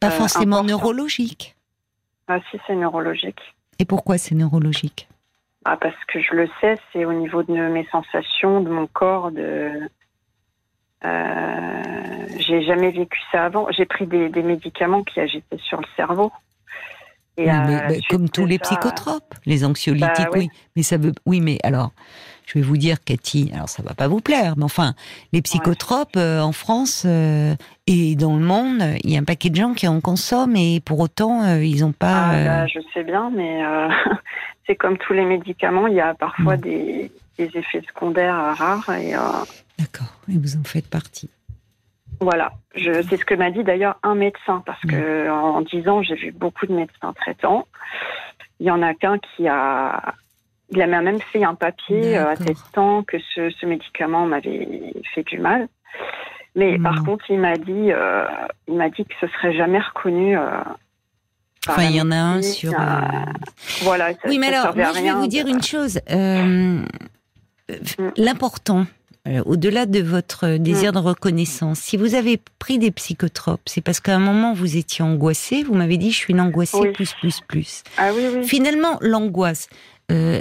Pas 0.01 0.09
euh, 0.09 0.11
forcément 0.11 0.65
neurologiques. 0.65 1.55
Ah 2.27 2.39
si, 2.51 2.59
c'est 2.67 2.75
neurologique. 2.75 3.41
Et 3.79 3.85
pourquoi 3.85 4.19
c'est 4.19 4.35
neurologique? 4.35 5.09
Ah, 5.65 5.77
parce 5.79 5.97
que 6.09 6.21
je 6.21 6.35
le 6.35 6.49
sais, 6.61 6.77
c'est 6.93 7.05
au 7.05 7.13
niveau 7.13 7.43
de 7.43 7.53
mes 7.53 7.87
sensations, 7.91 8.61
de 8.61 8.69
mon 8.69 8.87
corps, 8.87 9.31
de. 9.31 9.71
Euh, 11.05 11.83
j'ai 12.39 12.63
jamais 12.63 12.91
vécu 12.91 13.19
ça 13.33 13.45
avant. 13.47 13.67
J'ai 13.71 13.87
pris 13.87 14.07
des, 14.07 14.29
médicaments 14.43 15.03
qui 15.03 15.21
agitaient 15.21 15.59
sur 15.59 15.81
le 15.81 15.87
cerveau. 15.97 16.33
Et 17.37 17.49
comme 18.11 18.29
tous 18.29 18.47
les 18.47 18.59
psychotropes, 18.59 19.35
les 19.45 19.65
anxiolytiques, 19.65 20.27
bah 20.31 20.39
oui. 20.39 20.49
Mais 20.77 20.83
ça 20.83 20.99
veut, 20.99 21.13
oui, 21.27 21.41
mais 21.41 21.59
alors, 21.65 21.91
je 22.47 22.59
vais 22.59 22.65
vous 22.65 22.77
dire, 22.77 23.03
Cathy, 23.05 23.51
alors 23.55 23.69
ça 23.69 23.83
va 23.83 23.95
pas 23.95 24.09
vous 24.09 24.21
plaire, 24.21 24.55
mais 24.57 24.65
enfin, 24.65 24.95
les 25.33 25.43
psychotropes 25.43 26.17
euh, 26.17 26.41
en 26.41 26.53
France 26.53 27.05
euh, 27.07 27.55
et 27.87 28.17
dans 28.17 28.37
le 28.37 28.45
monde, 28.45 28.83
il 29.03 29.11
y 29.11 29.17
a 29.17 29.21
un 29.21 29.25
paquet 29.25 29.51
de 29.51 29.57
gens 29.57 29.73
qui 29.73 29.89
en 29.89 30.01
consomment 30.01 30.57
et 30.57 30.81
pour 30.81 31.01
autant, 31.01 31.43
euh, 31.45 31.65
ils 31.65 31.81
n'ont 31.81 31.93
pas. 31.93 32.31
Ah, 32.31 32.45
bah, 32.45 32.67
je 32.67 32.81
sais 32.93 33.03
bien, 33.03 33.31
mais 33.35 33.63
c'est 34.67 34.77
comme 34.77 34.99
tous 34.99 35.15
les 35.15 35.25
médicaments, 35.25 35.87
il 35.87 35.95
y 35.95 36.01
a 36.01 36.15
parfois 36.15 36.57
des, 36.57 37.11
effets 37.39 37.83
secondaires 37.89 38.55
rares. 38.57 38.91
Et, 38.91 39.13
D'accord, 39.79 40.15
et 40.29 40.39
vous 40.39 40.57
en 40.57 40.65
faites 40.65 40.89
partie. 40.89 41.31
Voilà, 42.21 42.53
c'est 42.77 43.17
ce 43.17 43.25
que 43.25 43.35
m'a 43.35 43.51
dit 43.51 43.65
d'ailleurs 43.65 43.97
un 44.03 44.15
médecin, 44.15 44.63
parce 44.65 44.81
que 44.83 45.29
en 45.31 45.63
dix 45.63 45.89
ans, 45.89 46.03
j'ai 46.03 46.15
vu 46.15 46.31
beaucoup 46.31 46.67
de 46.67 46.73
médecins 46.73 47.13
traitants. 47.13 47.67
Il 48.61 48.67
y 48.67 48.71
en 48.71 48.83
a 48.83 48.95
qu'un 48.95 49.19
qui 49.19 49.49
a 49.49 50.15
il 50.75 50.83
a 50.83 50.87
même 50.87 51.21
fait 51.21 51.45
un 51.45 51.55
papier 51.55 52.17
euh, 52.19 52.29
attestant 52.31 53.03
que 53.03 53.17
ce, 53.35 53.67
médicament 53.67 54.27
m'avait 54.27 54.93
fait 55.15 55.23
du 55.25 55.39
mal. 55.39 55.69
Mais 56.57 56.79
par 56.79 57.03
contre, 57.05 57.25
il 57.31 57.39
m'a 57.41 57.57
dit, 57.57 57.91
euh, 57.93 58.25
il 58.69 58.75
m'a 58.75 58.89
dit 58.89 59.05
que 59.05 59.15
ce 59.21 59.27
serait 59.27 59.55
jamais 59.57 59.81
reconnu 59.81 60.37
euh, 60.39 60.61
Enfin, 61.67 61.85
il 61.85 61.97
y 61.97 62.01
en 62.03 62.11
a 62.11 62.17
un 62.17 62.43
sur. 62.43 62.73
euh, 62.79 63.01
Voilà. 63.83 64.13
ça- 64.13 64.19
Oui, 64.29 64.39
mais 64.39 64.51
ça 64.53 64.63
alors, 64.63 64.77
moi, 64.77 64.93
je 64.95 65.03
vais 65.03 65.13
vous 65.13 65.27
dire 65.27 65.47
une 65.47 65.63
chose. 65.63 65.99
Euh, 66.11 66.79
euh, 67.71 67.77
Mm. 67.99 68.11
L'important, 68.19 68.87
au-delà 69.47 69.87
de 69.87 70.01
votre 70.03 70.59
désir 70.59 70.93
de 70.93 70.99
reconnaissance, 70.99 71.79
si 71.81 71.97
vous 71.97 72.15
avez 72.15 72.39
pris 72.59 72.79
des 72.79 72.91
psychotropes, 72.91 73.63
c'est 73.67 73.81
parce 73.81 74.01
qu'à 74.01 74.15
un 74.15 74.19
moment, 74.19 74.53
vous 74.53 74.77
étiez 74.77 75.03
angoissé. 75.03 75.63
Vous 75.63 75.73
m'avez 75.75 75.97
dit, 75.97 76.11
je 76.11 76.17
suis 76.19 76.35
une 76.35 76.41
angoissée, 76.43 76.77
Oui. 76.79 76.93
plus, 76.93 77.15
plus, 77.15 77.41
plus. 77.41 77.83
Ah 77.97 78.11
oui, 78.15 78.23
oui. 78.35 78.45
Finalement, 78.47 78.99
l'angoisse. 79.01 79.69
Euh, 80.13 80.41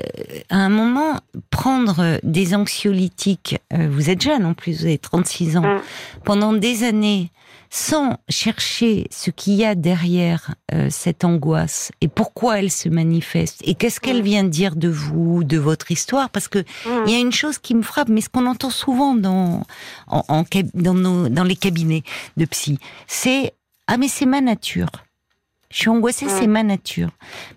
à 0.50 0.58
un 0.58 0.70
moment, 0.70 1.20
prendre 1.50 2.20
des 2.24 2.54
anxiolytiques, 2.56 3.58
euh, 3.74 3.88
vous 3.90 4.10
êtes 4.10 4.22
jeune 4.22 4.46
en 4.46 4.54
plus, 4.54 4.80
vous 4.82 4.86
avez 4.86 4.98
36 4.98 5.58
ans, 5.58 5.62
Mm. 5.62 5.82
pendant 6.26 6.54
des 6.54 6.84
années, 6.84 7.32
sans 7.70 8.18
chercher 8.30 9.08
ce 9.10 9.32
qu'il 9.32 9.54
y 9.56 9.66
a 9.66 9.74
derrière 9.74 10.54
euh, 10.74 10.90
cette 10.92 11.24
angoisse 11.24 11.92
et 12.02 12.08
pourquoi 12.08 12.60
elle 12.60 12.70
se 12.70 12.88
manifeste 12.90 13.62
et 13.64 13.74
qu'est-ce 13.74 14.00
qu'elle 14.00 14.20
Mm. 14.22 14.26
vient 14.26 14.44
dire 14.44 14.76
de 14.76 14.90
vous, 14.90 15.44
de 15.44 15.58
votre 15.58 15.90
histoire, 15.92 16.30
parce 16.30 16.48
que 16.48 16.60
Mm. 16.60 17.04
il 17.08 17.14
y 17.14 17.16
a 17.16 17.20
une 17.20 17.32
chose 17.32 17.58
qui 17.58 17.74
me 17.74 17.82
frappe, 17.82 18.10
mais 18.10 18.22
ce 18.22 18.30
qu'on 18.30 18.46
entend 18.46 18.70
souvent 18.70 19.16
dans, 19.16 19.64
en, 20.08 20.24
en 20.28 20.44
cab- 20.44 20.70
dans, 20.74 20.94
nos, 20.94 21.30
dans 21.30 21.44
les 21.46 21.56
cabinets 21.56 22.04
de 22.38 22.46
psy, 22.46 22.78
c'est 23.08 23.54
ah 23.88 23.98
mais 23.98 24.08
c'est 24.08 24.26
ma 24.26 24.42
nature. 24.42 24.90
Je 25.72 25.78
suis 25.80 25.90
angoissée, 25.90 26.28
c'est 26.30 26.46
ma 26.48 26.62
nature. 26.64 27.10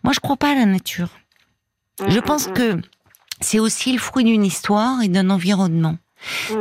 Moi, 0.03 0.13
je 0.15 0.21
crois 0.21 0.37
pas 0.39 0.53
à 0.53 0.55
la 0.55 0.65
nature. 0.65 1.09
Je 2.07 2.21
pense 2.21 2.49
que 2.49 2.76
c'est 3.41 3.59
aussi 3.59 3.93
le 3.93 3.99
fruit 3.99 4.25
d'une 4.25 4.45
histoire 4.45 5.03
et 5.03 5.09
d'un 5.09 5.31
environnement. 5.31 5.97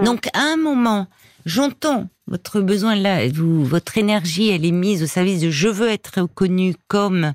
Donc, 0.04 0.28
à 0.34 0.42
un 0.42 0.58
moment, 0.58 1.08
j'entends 1.46 2.08
votre 2.28 2.62
besoin 2.62 2.96
là, 2.96 3.28
vous, 3.30 3.64
votre 3.64 3.98
énergie, 3.98 4.50
elle 4.50 4.66
est 4.66 4.72
mise 4.72 5.04
au 5.04 5.08
service 5.08 5.42
de 5.42 5.50
je 5.50 5.68
veux 5.68 5.90
être 5.90 6.22
reconnue 6.22 6.76
comme 6.88 7.34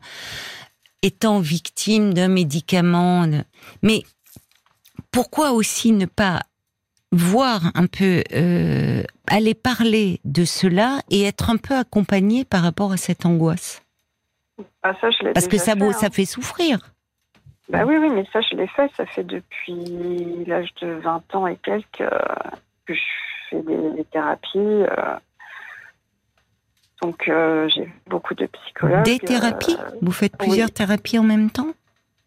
étant 1.02 1.40
victime 1.40 2.12
d'un 2.12 2.28
médicament. 2.28 3.26
Mais 3.82 4.02
pourquoi 5.12 5.52
aussi 5.52 5.92
ne 5.92 6.06
pas 6.06 6.40
voir 7.12 7.70
un 7.74 7.86
peu, 7.86 8.22
euh, 8.32 9.02
aller 9.26 9.54
parler 9.54 10.20
de 10.24 10.44
cela 10.44 11.02
et 11.10 11.22
être 11.22 11.50
un 11.50 11.56
peu 11.56 11.74
accompagné 11.74 12.44
par 12.44 12.62
rapport 12.62 12.92
à 12.92 12.96
cette 12.96 13.24
angoisse? 13.26 13.82
Ah, 14.82 14.92
ça, 15.00 15.10
je 15.10 15.24
l'ai 15.24 15.32
Parce 15.32 15.48
que 15.48 15.58
ça, 15.58 15.74
fait, 15.74 15.82
hein. 15.82 15.92
ça 15.92 16.10
fait 16.10 16.24
souffrir. 16.24 16.92
Bah 17.70 17.84
oui, 17.86 17.96
oui, 17.98 18.08
mais 18.10 18.24
ça, 18.32 18.40
je 18.40 18.56
l'ai 18.56 18.66
fait. 18.66 18.90
Ça 18.96 19.06
fait 19.06 19.24
depuis 19.24 20.44
l'âge 20.46 20.74
de 20.82 20.88
20 20.88 21.34
ans 21.36 21.46
et 21.46 21.56
quelques 21.56 22.00
euh, 22.00 22.10
que 22.86 22.94
je 22.94 23.00
fais 23.48 23.62
des, 23.62 23.90
des 23.92 24.04
thérapies. 24.04 24.58
euh. 24.58 25.16
Donc, 27.00 27.28
euh, 27.28 27.68
j'ai 27.68 27.88
beaucoup 28.06 28.34
de 28.34 28.46
psychologues. 28.46 29.04
Des 29.04 29.18
thérapies 29.18 29.76
Vous 30.02 30.12
faites 30.12 30.36
plusieurs 30.36 30.68
oui. 30.68 30.74
thérapies 30.74 31.18
en 31.18 31.22
même 31.22 31.50
temps? 31.50 31.72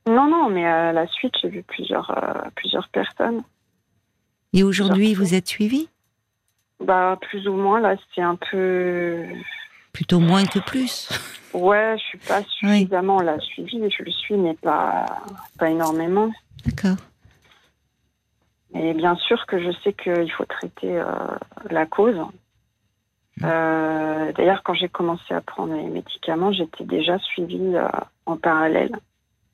Non, 0.07 0.27
non, 0.29 0.49
mais 0.49 0.65
à 0.65 0.91
la 0.93 1.07
suite, 1.07 1.33
j'ai 1.41 1.49
vu 1.49 1.63
plusieurs, 1.63 2.51
plusieurs 2.55 2.87
personnes. 2.89 3.43
Et 4.53 4.63
aujourd'hui, 4.63 5.13
vous 5.13 5.33
êtes 5.33 5.47
suivi? 5.47 5.89
Bah, 6.79 7.17
plus 7.21 7.47
ou 7.47 7.53
moins, 7.53 7.79
là, 7.79 7.95
c'est 8.13 8.21
un 8.21 8.35
peu. 8.35 9.23
Plutôt 9.93 10.19
moins 10.19 10.45
que 10.45 10.59
plus. 10.59 11.09
Ouais, 11.53 11.95
je 11.99 12.03
suis 12.03 12.17
pas 12.17 12.41
suffisamment 12.43 13.21
là 13.21 13.39
suivie. 13.39 13.79
Je 13.95 14.03
le 14.03 14.11
suis, 14.11 14.35
mais 14.35 14.55
pas, 14.55 15.05
pas 15.59 15.69
énormément. 15.69 16.31
D'accord. 16.65 16.97
Et 18.73 18.93
bien 18.95 19.15
sûr 19.15 19.45
que 19.45 19.59
je 19.61 19.69
sais 19.83 19.93
qu'il 19.93 20.31
faut 20.31 20.45
traiter 20.45 20.97
euh, 20.97 21.05
la 21.69 21.85
cause. 21.85 22.19
Euh, 23.43 24.31
D'ailleurs, 24.33 24.63
quand 24.63 24.73
j'ai 24.73 24.89
commencé 24.89 25.31
à 25.33 25.41
prendre 25.41 25.75
les 25.75 25.83
médicaments, 25.83 26.51
j'étais 26.51 26.83
déjà 26.85 27.19
suivie 27.19 27.75
euh, 27.75 27.87
en 28.25 28.35
parallèle 28.35 28.91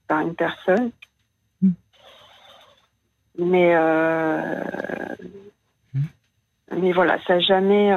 par 0.08 0.22
une 0.22 0.36
personne. 0.36 0.92
Mm. 1.62 1.70
Mais, 3.40 3.76
Mm. 5.94 6.02
mais 6.78 6.92
voilà, 6.94 7.18
ça 7.26 7.36
n'a 7.36 7.40
jamais 7.42 7.92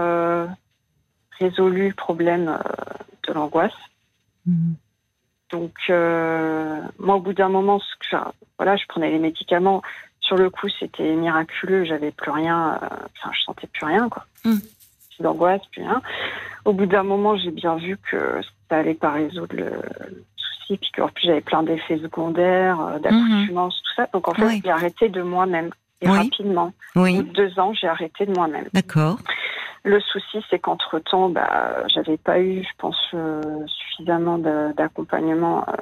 résolu 1.42 1.88
le 1.88 1.94
problème 1.94 2.48
euh, 2.48 2.58
de 3.28 3.32
l'angoisse. 3.32 3.72
Mhm. 4.46 4.74
Donc, 5.50 5.74
euh, 5.90 6.80
moi, 6.98 7.16
au 7.16 7.20
bout 7.20 7.34
d'un 7.34 7.48
moment, 7.50 7.78
ce 7.78 7.84
que, 8.00 8.16
enfin, 8.16 8.32
voilà, 8.58 8.76
je 8.76 8.84
prenais 8.88 9.10
les 9.10 9.18
médicaments. 9.18 9.82
Sur 10.20 10.36
le 10.36 10.48
coup, 10.50 10.68
c'était 10.80 11.14
miraculeux. 11.14 11.84
J'avais 11.84 12.10
plus 12.10 12.30
rien. 12.30 12.78
euh, 12.82 12.86
Enfin, 13.18 13.30
je 13.32 13.42
sentais 13.44 13.66
plus 13.66 13.84
rien, 13.86 14.08
quoi. 14.08 14.24
Mm. 14.44 14.58
Plus 14.60 15.22
d'angoisse, 15.22 15.60
plus 15.72 15.82
rien. 15.82 16.00
Au 16.64 16.72
bout 16.72 16.86
d'un 16.86 17.02
moment, 17.02 17.36
j'ai 17.36 17.50
bien 17.50 17.76
vu 17.76 17.98
que 18.10 18.40
ça 18.68 18.76
allait 18.78 18.94
pas 18.94 19.10
résoudre 19.10 19.54
le, 19.54 19.64
le 19.64 20.24
souci, 20.36 20.78
puis 20.78 20.90
qu'en 20.96 21.08
plus, 21.08 21.26
j'avais 21.26 21.40
plein 21.42 21.62
d'effets 21.62 21.98
secondaires, 21.98 22.80
euh, 22.80 22.98
d'accoutumance, 23.00 23.76
tout 23.82 23.94
ça. 23.96 24.08
Donc, 24.14 24.28
en 24.28 24.34
fait, 24.34 24.46
Oui. 24.46 24.62
j'ai 24.64 24.70
arrêté 24.70 25.08
de 25.10 25.20
moi-même. 25.22 25.70
Et 26.00 26.08
Oui. 26.08 26.16
rapidement. 26.16 26.72
Au 26.96 27.00
bout 27.00 27.04
Oui, 27.04 27.16
de 27.18 27.22
deux 27.32 27.58
ans, 27.60 27.72
j'ai 27.74 27.86
arrêté 27.88 28.24
de 28.26 28.32
moi-même. 28.32 28.68
d'accord. 28.72 29.18
Le 29.84 30.00
souci, 30.00 30.38
c'est 30.48 30.58
qu'entre-temps, 30.60 31.28
bah, 31.28 31.86
j'avais 31.88 32.16
pas 32.16 32.38
eu, 32.40 32.62
je 32.62 32.68
pense, 32.78 32.96
euh, 33.14 33.40
suffisamment 33.66 34.38
d'accompagnement. 34.38 35.64
euh, 35.68 35.72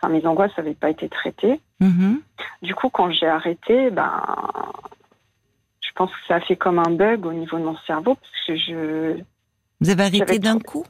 Enfin, 0.00 0.12
mes 0.12 0.24
angoisses 0.26 0.56
n'avaient 0.56 0.74
pas 0.74 0.90
été 0.90 1.08
traitées. 1.08 1.60
Mhm. 1.80 2.20
Du 2.62 2.72
coup, 2.76 2.88
quand 2.88 3.10
j'ai 3.10 3.26
arrêté, 3.26 3.90
ben, 3.90 4.22
je 5.80 5.88
pense 5.96 6.10
que 6.10 6.16
ça 6.28 6.36
a 6.36 6.40
fait 6.40 6.54
comme 6.56 6.78
un 6.78 6.90
bug 6.90 7.26
au 7.26 7.32
niveau 7.32 7.58
de 7.58 7.64
mon 7.64 7.76
cerveau 7.78 8.14
parce 8.14 8.46
que 8.46 8.56
je. 8.56 9.20
Vous 9.80 9.90
avez 9.90 10.04
arrêté 10.04 10.38
d'un 10.38 10.60
coup? 10.60 10.84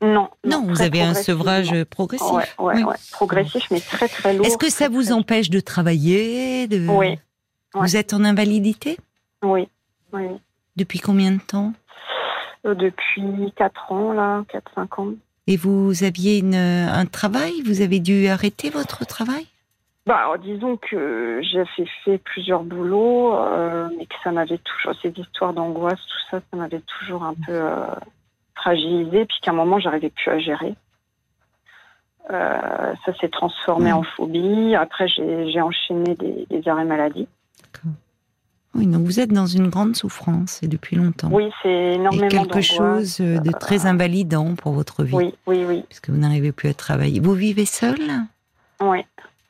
Non. 0.00 0.30
Non, 0.44 0.62
vous 0.62 0.80
avez 0.80 1.02
un 1.02 1.12
sevrage 1.14 1.84
progressif. 1.84 2.30
Ouais, 2.32 2.44
ouais, 2.58 2.74
Oui. 2.76 2.82
ouais. 2.84 2.96
Progressif, 3.12 3.64
mais 3.70 3.80
très, 3.80 4.08
très 4.08 4.32
lourd. 4.34 4.46
Est-ce 4.46 4.56
que 4.58 4.70
ça 4.70 4.88
vous 4.88 5.12
empêche 5.12 5.50
de 5.50 5.60
travailler 5.60 6.66
de... 6.66 6.86
Oui. 6.88 7.18
Vous 7.74 7.96
êtes 7.96 8.14
en 8.14 8.24
invalidité? 8.24 8.96
Oui. 9.42 9.68
Oui. 10.14 10.28
Depuis 10.76 10.98
combien 11.00 11.32
de 11.32 11.40
temps 11.40 11.72
Euh, 12.66 12.74
Depuis 12.74 13.52
4 13.56 13.92
ans, 13.92 14.12
là, 14.12 14.44
4-5 14.76 15.00
ans. 15.00 15.08
Et 15.46 15.56
vous 15.56 16.02
aviez 16.04 16.38
une, 16.38 16.54
un 16.56 17.06
travail? 17.06 17.52
Vous 17.64 17.80
avez 17.80 18.00
dû 18.00 18.26
arrêter 18.26 18.68
votre 18.70 19.06
travail? 19.06 19.46
Bah, 20.06 20.18
alors, 20.18 20.38
disons 20.38 20.76
que 20.76 21.40
j'avais 21.42 21.88
fait 22.04 22.18
plusieurs 22.18 22.62
boulots, 22.62 23.34
euh, 23.36 23.88
mais 23.98 24.06
que 24.06 24.14
ça 24.22 24.30
m'avait 24.32 24.58
toujours, 24.58 24.92
ces 25.02 25.10
histoires 25.16 25.52
d'angoisse, 25.52 25.98
tout 26.00 26.18
ça, 26.30 26.40
ça 26.50 26.56
m'avait 26.56 26.82
toujours 26.98 27.24
un 27.24 27.34
peu 27.34 27.52
euh, 27.52 27.86
fragilisé, 28.54 29.24
puis 29.24 29.38
qu'à 29.42 29.50
un 29.52 29.54
moment, 29.54 29.78
j'arrivais 29.80 30.10
plus 30.10 30.30
à 30.30 30.38
gérer. 30.38 30.74
Euh, 32.30 32.94
ça 33.04 33.14
s'est 33.20 33.28
transformé 33.28 33.90
Mm. 33.92 33.96
en 33.96 34.02
phobie. 34.02 34.74
Après, 34.74 35.06
j'ai 35.08 35.50
j'ai 35.52 35.60
enchaîné 35.60 36.14
des, 36.16 36.46
des 36.50 36.68
arrêts 36.68 36.84
maladie. 36.84 37.28
Oui, 38.76 38.86
donc 38.86 39.04
vous 39.04 39.20
êtes 39.20 39.32
dans 39.32 39.46
une 39.46 39.68
grande 39.68 39.96
souffrance 39.96 40.62
et 40.62 40.68
depuis 40.68 40.96
longtemps. 40.96 41.30
Oui, 41.32 41.50
c'est 41.62 41.68
et 41.70 41.92
énormément 41.94 42.28
quelque 42.28 42.44
d'angoisse. 42.48 42.66
chose 42.66 43.18
euh, 43.20 43.38
de 43.38 43.50
très 43.52 43.86
invalidant 43.86 44.54
pour 44.54 44.72
votre 44.72 45.02
vie, 45.04 45.14
Oui, 45.14 45.34
oui, 45.46 45.64
oui, 45.66 45.84
puisque 45.88 46.10
vous 46.10 46.18
n'arrivez 46.18 46.52
plus 46.52 46.68
à 46.68 46.74
travailler. 46.74 47.20
Vous 47.20 47.34
vivez 47.34 47.64
seul 47.66 47.98
oui. 48.80 48.98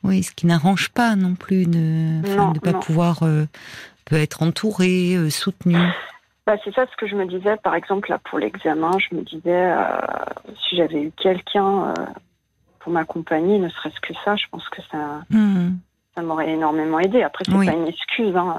Oui, 0.03 0.23
ce 0.23 0.31
qui 0.31 0.45
n'arrange 0.47 0.89
pas 0.89 1.15
non 1.17 1.35
plus 1.35 1.65
de 1.65 2.21
enfin, 2.25 2.51
de 2.53 2.59
pas 2.59 2.71
non. 2.71 2.79
pouvoir 2.79 3.23
euh, 3.23 3.45
peut 4.05 4.15
être 4.15 4.41
entouré, 4.43 5.15
euh, 5.15 5.29
soutenu. 5.29 5.75
Bah, 6.45 6.55
c'est 6.63 6.73
ça 6.73 6.85
ce 6.89 6.95
que 6.95 7.07
je 7.07 7.15
me 7.15 7.25
disais, 7.25 7.57
par 7.57 7.75
exemple, 7.75 8.09
là, 8.09 8.19
pour 8.23 8.39
l'examen, 8.39 8.91
je 8.99 9.15
me 9.17 9.23
disais, 9.23 9.41
euh, 9.73 9.81
si 10.69 10.77
j'avais 10.77 11.01
eu 11.01 11.11
quelqu'un 11.17 11.89
euh, 11.89 11.93
pour 12.79 12.93
m'accompagner, 12.93 13.59
ne 13.59 13.67
serait-ce 13.67 13.99
que 13.99 14.13
ça, 14.23 14.37
je 14.37 14.45
pense 14.49 14.69
que 14.69 14.81
ça, 14.89 15.23
Mhm. 15.29 15.77
ça 16.15 16.21
m'aurait 16.21 16.51
énormément 16.51 16.99
aidé. 16.99 17.21
Après, 17.23 17.43
c'est 17.45 17.53
Oui. 17.53 17.65
pas 17.65 17.73
une 17.73 17.87
excuse. 17.87 18.33
Hein, 18.33 18.55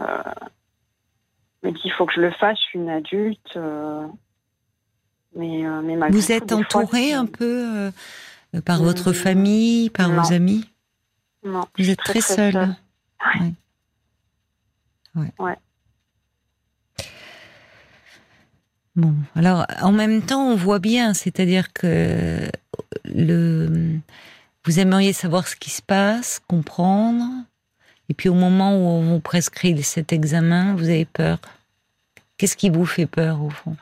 euh, 1.64 1.64
je 1.64 1.68
me 1.68 1.72
dis, 1.74 1.80
il 1.84 1.92
faut 1.92 2.06
que 2.06 2.12
je 2.14 2.20
le 2.20 2.30
fasse, 2.32 2.58
je 2.58 2.62
suis 2.64 2.78
une 2.78 2.90
adulte. 2.90 3.56
euh, 3.56 4.06
mais, 5.36 5.66
euh, 5.66 5.82
mais 5.82 5.96
malgré 5.96 6.18
Vous 6.18 6.32
êtes 6.32 6.46
des 6.46 6.64
fois, 6.64 6.84
un 7.12 7.26
peu 7.26 7.90
euh, 8.54 8.60
par 8.64 8.80
Mm, 8.80 8.84
votre 8.84 9.12
famille, 9.12 9.90
par 9.90 10.08
non. 10.08 10.22
vos 10.22 10.32
amis 10.32 10.64
Non, 11.44 11.64
Vous 11.78 11.90
êtes 11.90 11.98
très, 11.98 12.14
très, 12.14 12.20
très 12.20 12.34
seul. 12.36 12.52
seule. 12.52 12.76
Ouais. 13.40 13.52
Ouais. 15.16 15.32
Ouais. 15.38 15.56
Bon, 18.96 19.14
alors 19.36 19.64
en 19.80 19.92
même 19.92 20.22
temps, 20.22 20.44
on 20.50 20.56
voit 20.56 20.80
bien, 20.80 21.14
c'est-à-dire 21.14 21.72
que 21.72 22.50
le, 23.04 23.98
vous 24.64 24.80
aimeriez 24.80 25.12
savoir 25.12 25.46
ce 25.46 25.54
qui 25.54 25.70
se 25.70 25.82
passe, 25.82 26.40
comprendre, 26.48 27.24
et 28.08 28.14
puis 28.14 28.28
au 28.28 28.34
moment 28.34 28.74
où 28.74 28.86
on 28.86 29.02
vous 29.02 29.20
prescrit 29.20 29.80
cet 29.82 30.12
examen, 30.12 30.74
vous 30.74 30.88
avez 30.88 31.04
peur. 31.04 31.38
Qu'est-ce 32.36 32.56
qui 32.56 32.70
vous 32.70 32.86
fait 32.86 33.06
peur 33.06 33.42
au 33.42 33.50
fond? 33.50 33.76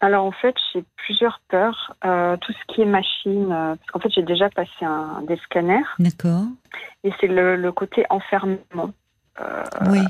Alors 0.00 0.24
en 0.24 0.32
fait, 0.32 0.54
j'ai 0.72 0.84
plusieurs 0.96 1.40
peurs. 1.48 1.94
Euh, 2.04 2.36
tout 2.36 2.52
ce 2.52 2.74
qui 2.74 2.82
est 2.82 2.86
machine, 2.86 3.50
euh, 3.52 3.74
parce 3.74 3.90
qu'en 3.92 4.00
fait, 4.00 4.10
j'ai 4.14 4.22
déjà 4.22 4.48
passé 4.50 4.84
un, 4.84 5.22
des 5.26 5.36
scanners, 5.38 5.82
D'accord. 5.98 6.44
et 7.04 7.12
c'est 7.20 7.26
le, 7.26 7.56
le 7.56 7.72
côté 7.72 8.04
enfermement. 8.10 8.92
Oui. 9.90 10.00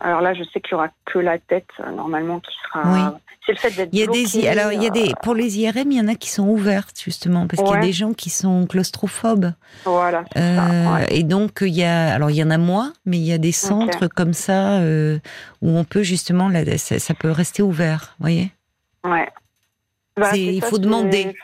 Alors 0.00 0.20
là, 0.20 0.34
je 0.34 0.44
sais 0.44 0.60
qu'il 0.60 0.72
y 0.72 0.74
aura 0.74 0.88
que 1.04 1.18
la 1.18 1.38
tête 1.38 1.68
normalement 1.94 2.40
qui 2.40 2.54
sera. 2.64 2.92
Oui. 2.92 3.00
C'est 3.44 3.52
le 3.52 3.58
fait 3.58 3.70
d'être. 3.70 3.88
Il 3.92 3.98
y 3.98 4.02
a 4.02 4.06
des 4.06 4.22
bloqué, 4.24 4.48
alors 4.48 4.72
il 4.72 4.82
y 4.82 4.86
a 4.86 4.90
des 4.90 5.10
euh, 5.10 5.14
pour 5.22 5.34
les 5.34 5.58
IRM, 5.58 5.90
il 5.90 5.96
y 5.96 6.00
en 6.00 6.08
a 6.08 6.14
qui 6.14 6.28
sont 6.28 6.46
ouvertes 6.46 7.00
justement 7.02 7.46
parce 7.46 7.62
qu'il 7.62 7.72
y 7.74 7.78
a 7.78 7.80
des 7.80 7.92
gens 7.92 8.12
qui 8.12 8.28
sont 8.28 8.66
claustrophobes. 8.66 9.52
Voilà. 9.84 10.24
c'est 10.32 10.38
ça, 10.38 10.66
Euh, 10.66 10.94
ouais. 10.96 11.06
Et 11.10 11.22
donc 11.22 11.58
il 11.62 11.74
y 11.74 11.84
a 11.84 12.14
alors 12.14 12.30
il 12.30 12.36
y 12.36 12.42
en 12.44 12.50
a 12.50 12.58
moins, 12.58 12.92
mais 13.06 13.16
il 13.16 13.24
y 13.24 13.32
a 13.32 13.38
des 13.38 13.52
centres 13.52 14.06
comme 14.08 14.34
ça 14.34 14.80
euh, 14.80 15.18
où 15.62 15.70
on 15.70 15.84
peut 15.84 16.02
justement 16.02 16.48
là, 16.48 16.76
ça, 16.76 16.98
ça 16.98 17.14
peut 17.14 17.30
rester 17.30 17.62
ouvert, 17.62 18.14
voyez. 18.20 18.52
Ouais. 19.04 19.28
Bah, 20.16 20.36
il 20.36 20.60
ça, 20.60 20.68
faut 20.68 20.78
demander. 20.78 21.34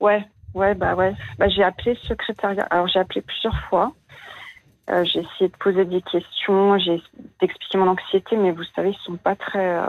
Ouais, 0.00 0.24
ouais, 0.54 0.74
bah 0.74 0.94
ouais. 0.96 1.14
Bah, 1.38 1.48
j'ai 1.48 1.62
appelé 1.62 1.92
le 1.92 2.08
secrétariat. 2.08 2.66
Alors 2.70 2.88
j'ai 2.88 2.98
appelé 2.98 3.20
plusieurs 3.20 3.58
fois. 3.68 3.92
Euh, 4.90 5.04
j'ai 5.04 5.20
essayé 5.20 5.48
de 5.48 5.56
poser 5.58 5.84
des 5.84 6.00
questions, 6.02 6.78
j'ai 6.78 7.02
d'expliquer 7.40 7.78
mon 7.78 7.88
anxiété, 7.88 8.36
mais 8.36 8.52
vous 8.52 8.64
savez, 8.74 8.90
ils 8.90 9.04
sont 9.04 9.16
pas 9.16 9.36
très. 9.36 9.76
euh, 9.76 9.86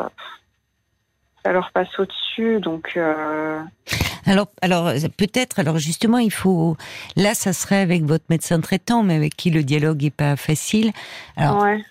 Ça 1.43 1.53
leur 1.53 1.71
passe 1.71 1.97
au-dessus, 1.97 2.59
donc. 2.59 2.93
euh, 2.97 3.61
Alors, 4.25 4.47
alors 4.61 4.91
peut-être, 5.17 5.59
alors 5.59 5.77
justement, 5.77 6.17
il 6.17 6.31
faut. 6.31 6.75
Là, 7.15 7.33
ça 7.33 7.53
serait 7.53 7.79
avec 7.79 8.03
votre 8.03 8.25
médecin 8.29 8.59
traitant, 8.59 9.03
mais 9.03 9.15
avec 9.15 9.35
qui 9.35 9.49
le 9.51 9.63
dialogue 9.63 10.03
est 10.03 10.15
pas 10.15 10.35
facile. 10.35 10.91
Alors, 11.37 11.63
ouais. 11.63 11.83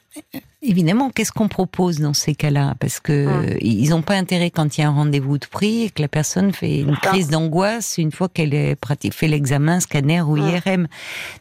Évidemment, 0.63 1.11
qu'est-ce 1.11 1.33
qu'on 1.33 1.49
propose 1.49 1.99
dans 2.01 2.15
ces 2.15 2.35
cas-là? 2.35 2.75
Parce 2.81 3.01
que 3.01 3.27
Hum. 3.27 3.57
ils 3.61 3.91
n'ont 3.91 4.03
pas 4.03 4.15
intérêt 4.17 4.51
quand 4.51 4.77
il 4.77 4.81
y 4.81 4.85
a 4.85 4.89
un 4.89 4.93
rendez-vous 4.93 5.39
de 5.39 5.47
prix 5.47 5.85
et 5.85 5.91
que 5.91 6.03
la 6.03 6.09
personne 6.09 6.53
fait 6.53 6.81
une 6.81 6.97
crise 6.97 7.29
d'angoisse 7.31 7.99
une 7.99 8.13
fois 8.13 8.29
qu'elle 8.29 8.77
fait 9.13 9.29
l'examen 9.29 9.81
scanner 9.81 10.23
ou 10.23 10.37
Hum. 10.37 10.49
IRM. 10.67 10.89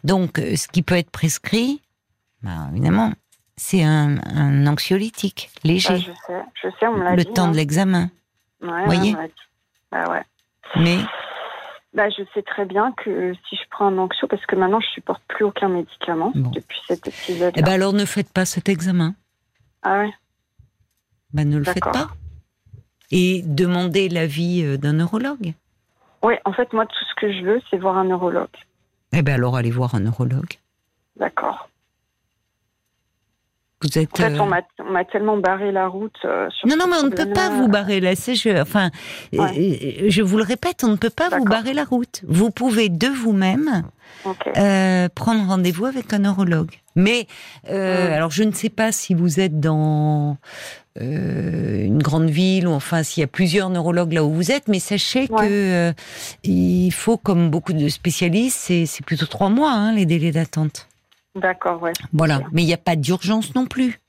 Donc, 0.03 0.39
euh, 0.39 0.55
ce 0.55 0.67
qui 0.67 0.81
peut 0.81 0.95
être 0.95 1.09
prescrit, 1.11 1.81
bah, 2.43 2.67
évidemment, 2.71 3.13
c'est 3.55 3.83
un, 3.83 4.17
un 4.25 4.67
anxiolytique 4.67 5.49
léger. 5.63 5.89
Bah, 5.95 5.99
je 5.99 6.11
sais, 6.27 6.41
je 6.63 6.69
sais, 6.79 6.87
on 6.87 6.97
me 6.97 7.03
l'a 7.03 7.15
le 7.15 7.23
dit. 7.23 7.33
temps 7.33 7.45
hein. 7.45 7.51
de 7.51 7.57
l'examen. 7.57 8.11
Ouais, 8.61 8.85
voyez? 8.85 9.13
l'a 9.13 9.27
dit. 9.27 9.33
Bah 9.91 10.11
ouais. 10.11 10.21
Mais 10.75 10.97
Bah, 11.97 12.09
je 12.11 12.21
sais 12.35 12.43
très 12.43 12.65
bien 12.65 12.91
que 12.91 13.33
si 13.49 13.55
je 13.55 13.63
prends 13.71 13.87
un 13.87 13.97
anxio, 13.97 14.27
parce 14.27 14.45
que 14.45 14.55
maintenant 14.55 14.79
je 14.79 14.85
supporte 14.89 15.23
plus 15.27 15.43
aucun 15.45 15.67
médicament 15.67 16.31
Bon. 16.35 16.51
depuis 16.51 16.79
cet 16.87 17.07
épisode. 17.07 17.53
eh 17.55 17.61
ben 17.63 17.71
alors 17.71 17.91
ne 17.91 18.05
faites 18.05 18.31
pas 18.31 18.45
cet 18.45 18.69
examen. 18.69 19.15
Ah 19.81 20.01
ouais. 20.01 20.13
Ben, 21.33 21.49
ne 21.49 21.57
le 21.57 21.63
faites 21.63 21.83
pas. 21.83 22.09
Et 23.09 23.41
demandez 23.45 24.09
l'avis 24.09 24.63
euh, 24.63 24.77
d'un 24.77 24.93
neurologue. 24.93 25.53
Oui, 26.21 26.35
en 26.45 26.53
fait, 26.53 26.71
moi, 26.71 26.85
tout 26.85 27.05
ce 27.09 27.15
que 27.19 27.33
je 27.33 27.43
veux, 27.43 27.61
c'est 27.71 27.77
voir 27.77 27.97
un 27.97 28.03
neurologue. 28.05 28.47
Eh 29.11 29.23
ben 29.23 29.33
alors 29.33 29.55
allez 29.57 29.71
voir 29.71 29.95
un 29.95 30.01
neurologue. 30.01 30.53
D'accord. 31.15 31.67
Vous 33.81 33.99
êtes. 33.99 34.09
En 34.19 34.23
fait, 34.23 34.31
euh, 34.33 34.39
on 34.39 34.91
m'a- 34.91 35.05
tellement 35.05 35.37
barré 35.37 35.71
la 35.71 35.87
route 35.87 36.15
euh, 36.25 36.49
sur 36.49 36.67
Non, 36.67 36.75
non, 36.77 36.85
mais 36.87 36.97
on 36.99 37.03
ne 37.03 37.09
peut 37.15 37.31
pas 37.31 37.49
vous 37.49 37.67
barrer 37.67 38.01
c'est- 38.15 38.33
Je, 38.33 38.59
enfin, 38.59 38.89
Ouais. 39.33 39.99
euh, 40.03 40.05
je 40.09 40.21
vous 40.23 40.37
le 40.37 40.43
répète, 40.43 40.83
on 40.83 40.87
ne 40.89 40.95
peut 40.95 41.11
pas 41.11 41.29
vous 41.29 41.45
barrer 41.45 41.73
la 41.73 41.83
route. 41.83 42.21
Vous 42.27 42.49
pouvez 42.49 42.89
de 42.89 43.07
vous-même 43.07 43.83
euh, 44.57 45.09
prendre 45.13 45.47
rendez-vous 45.47 45.85
avec 45.85 46.11
un 46.11 46.19
neurologue. 46.19 46.71
Mais 46.95 47.27
euh, 47.69 48.09
Mm. 48.09 48.13
alors, 48.13 48.31
je 48.31 48.43
ne 48.43 48.51
sais 48.51 48.69
pas 48.69 48.91
si 48.91 49.13
vous 49.13 49.39
êtes 49.39 49.59
dans 49.59 50.37
une 50.99 51.99
grande 52.01 52.29
ville 52.31 52.67
ou 52.67 52.71
enfin 52.71 53.03
s'il 53.03 53.21
y 53.21 53.23
a 53.23 53.27
plusieurs 53.27 53.69
neurologues 53.69 54.13
là 54.13 54.23
où 54.23 54.31
vous 54.33 54.51
êtes, 54.51 54.67
mais 54.67 54.79
sachez 54.79 55.27
Ouais. 55.29 55.47
que 55.47 55.93
il 56.43 56.89
faut, 56.91 57.17
comme 57.17 57.51
beaucoup 57.51 57.73
de 57.73 57.87
spécialistes, 57.89 58.57
c'est 58.59 58.87
c'est 58.87 59.05
plutôt 59.05 59.27
trois 59.27 59.49
mois 59.49 59.71
hein, 59.71 59.93
les 59.93 60.07
délais 60.07 60.31
d'attente. 60.31 60.87
D'accord, 61.39 61.81
ouais. 61.81 61.93
Voilà. 62.13 62.41
Mais 62.51 62.63
il 62.63 62.65
n'y 62.65 62.73
a 62.73 62.77
pas 62.77 62.95
d'urgence 62.95 63.53
non 63.55 63.65
plus. 63.65 63.99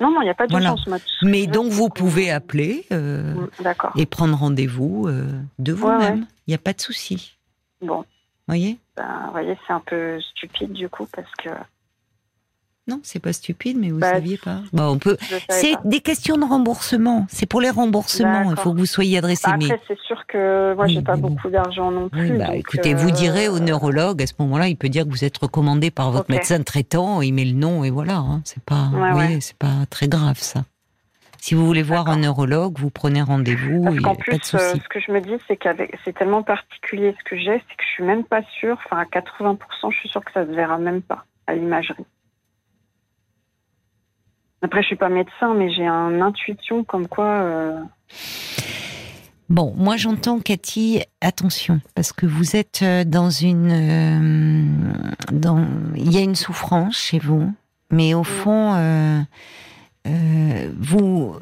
Non, 0.00 0.12
non, 0.12 0.20
il 0.22 0.24
n'y 0.26 0.30
a 0.30 0.34
pas 0.34 0.46
Voilà. 0.48 0.74
d'urgence, 0.74 0.84
que 1.20 1.26
Mais 1.26 1.46
donc 1.46 1.72
vous 1.72 1.88
pouvez 1.88 2.30
appeler. 2.30 2.86
euh, 2.92 3.34
Mm, 3.34 3.48
et 3.96 4.06
prendre 4.06 4.36
rendez-vous 4.38 5.06
euh, 5.08 5.26
de 5.58 5.72
Ouais, 5.72 5.78
vous-même. 5.78 6.20
ouais. 6.20 6.26
Il 6.46 6.50
n'y 6.50 6.54
a 6.54 6.58
pas 6.58 6.72
de 6.72 6.80
souci. 6.80 7.36
Bon, 7.82 8.04
voyez? 8.46 8.78
Ben, 8.96 9.22
vous 9.26 9.32
voyez, 9.32 9.56
c'est 9.66 9.72
un 9.72 9.80
peu 9.84 10.20
stupide 10.20 10.72
du 10.72 10.88
coup, 10.88 11.06
parce 11.14 11.30
que 11.42 11.48
Non, 12.88 13.00
c'est 13.02 13.20
pas 13.20 13.32
stupide, 13.34 13.76
mais 13.78 13.90
vous 13.90 13.98
Bah, 14.00 14.14
saviez 14.14 14.38
pas. 14.38 14.60
Bah, 14.72 14.88
on 14.90 14.98
peut. 14.98 15.16
C'est 15.50 15.74
des 15.84 16.00
questions 16.00 16.36
de 16.38 16.44
remboursement. 16.44 17.26
C'est 17.28 17.44
pour 17.46 17.60
les 17.60 17.68
remboursements. 17.70 18.50
Il 18.50 18.56
faut 18.56 18.72
que 18.72 18.78
vous 18.78 18.86
soyez 18.86 19.18
adressé. 19.18 19.42
Bah, 19.46 19.56
mais 19.58 19.66
après, 19.66 19.80
c'est 19.86 19.98
sûr 20.00 20.26
que 20.26 20.74
moi, 20.74 20.86
Oui, 20.86 20.94
j'ai 20.94 21.02
pas 21.02 21.16
bon. 21.16 21.28
beaucoup 21.30 21.50
d'argent 21.50 21.90
non 21.90 22.08
plus. 22.08 22.32
oui, 22.32 22.38
bah, 22.38 22.46
donc, 22.46 22.56
écoutez, 22.56 22.94
euh, 22.94 22.96
vous 22.96 23.10
direz 23.10 23.48
au 23.48 23.58
neurologue 23.58 24.22
à 24.22 24.26
ce 24.26 24.32
moment-là, 24.38 24.68
il 24.68 24.76
peut 24.76 24.88
dire 24.88 25.04
que 25.04 25.10
vous 25.10 25.24
êtes 25.24 25.36
recommandé 25.38 25.90
par 25.90 26.10
votre 26.10 26.30
médecin 26.30 26.62
traitant. 26.62 27.20
Il 27.20 27.34
met 27.34 27.44
le 27.44 27.52
nom 27.52 27.84
et 27.84 27.90
voilà. 27.90 28.16
hein. 28.16 28.40
C'est 28.44 28.62
pas, 28.64 28.88
Ouais, 29.14 29.38
c'est 29.40 29.56
pas 29.58 29.84
très 29.90 30.08
grave 30.08 30.38
ça. 30.38 30.64
Si 31.40 31.54
vous 31.54 31.64
voulez 31.66 31.82
voir 31.84 32.08
un 32.08 32.16
neurologue, 32.16 32.78
vous 32.78 32.90
prenez 32.90 33.22
rendez-vous. 33.22 33.84
Parce 33.84 34.00
qu'en 34.00 34.14
plus, 34.16 34.54
euh, 34.54 34.74
ce 34.74 34.88
que 34.88 34.98
je 34.98 35.12
me 35.12 35.20
dis, 35.20 35.36
c'est 35.46 35.56
qu'avec, 35.56 35.96
c'est 36.04 36.12
tellement 36.16 36.42
particulier 36.42 37.14
ce 37.18 37.24
que 37.30 37.36
j'ai, 37.36 37.62
c'est 37.68 37.76
que 37.76 37.82
je 37.84 37.88
suis 37.88 38.02
même 38.04 38.24
pas 38.24 38.40
sûre. 38.58 38.76
Enfin, 38.84 38.96
à 39.00 39.04
80%, 39.04 39.56
je 39.90 39.96
suis 39.98 40.08
sûre 40.08 40.24
que 40.24 40.32
ça 40.32 40.44
se 40.44 40.50
verra 40.50 40.78
même 40.78 41.00
pas 41.00 41.24
à 41.46 41.54
l'imagerie. 41.54 42.04
Après, 44.62 44.82
je 44.82 44.88
suis 44.88 44.96
pas 44.96 45.08
médecin, 45.08 45.54
mais 45.54 45.72
j'ai 45.72 45.86
une 45.86 46.20
intuition 46.22 46.84
comme 46.84 47.06
quoi. 47.08 47.26
euh, 47.42 47.78
Bon, 49.48 49.72
moi 49.76 49.96
j'entends 49.96 50.40
Cathy, 50.40 51.00
attention, 51.22 51.80
parce 51.94 52.12
que 52.12 52.26
vous 52.26 52.54
êtes 52.54 52.80
euh, 52.82 53.04
dans 53.04 53.30
une, 53.30 53.70
euh, 53.72 54.92
dans, 55.32 55.64
il 55.96 56.12
y 56.12 56.18
a 56.18 56.20
une 56.20 56.34
souffrance 56.34 56.98
chez 56.98 57.18
vous, 57.18 57.50
mais 57.90 58.12
au 58.12 58.24
fond, 58.24 58.74
euh, 58.74 59.20
euh, 60.06 60.70
vous, 60.78 61.34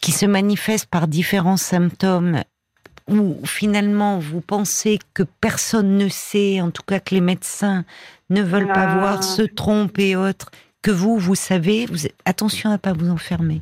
qui 0.00 0.12
se 0.12 0.26
manifeste 0.26 0.86
par 0.86 1.08
différents 1.08 1.56
symptômes, 1.56 2.42
où 3.08 3.38
finalement 3.44 4.20
vous 4.20 4.40
pensez 4.40 5.00
que 5.12 5.24
personne 5.40 5.96
ne 5.98 6.08
sait, 6.08 6.60
en 6.60 6.70
tout 6.70 6.84
cas 6.86 7.00
que 7.00 7.16
les 7.16 7.20
médecins 7.20 7.84
ne 8.28 8.42
veulent 8.42 8.68
pas 8.72 8.90
Ah. 8.92 8.98
voir, 9.00 9.24
se 9.24 9.42
trompent 9.42 9.98
et 9.98 10.14
autres, 10.14 10.52
que 10.82 10.90
vous, 10.90 11.18
vous 11.18 11.34
savez, 11.34 11.86
vous, 11.86 12.08
attention 12.24 12.70
à 12.70 12.78
pas 12.78 12.92
vous 12.92 13.10
enfermer. 13.10 13.60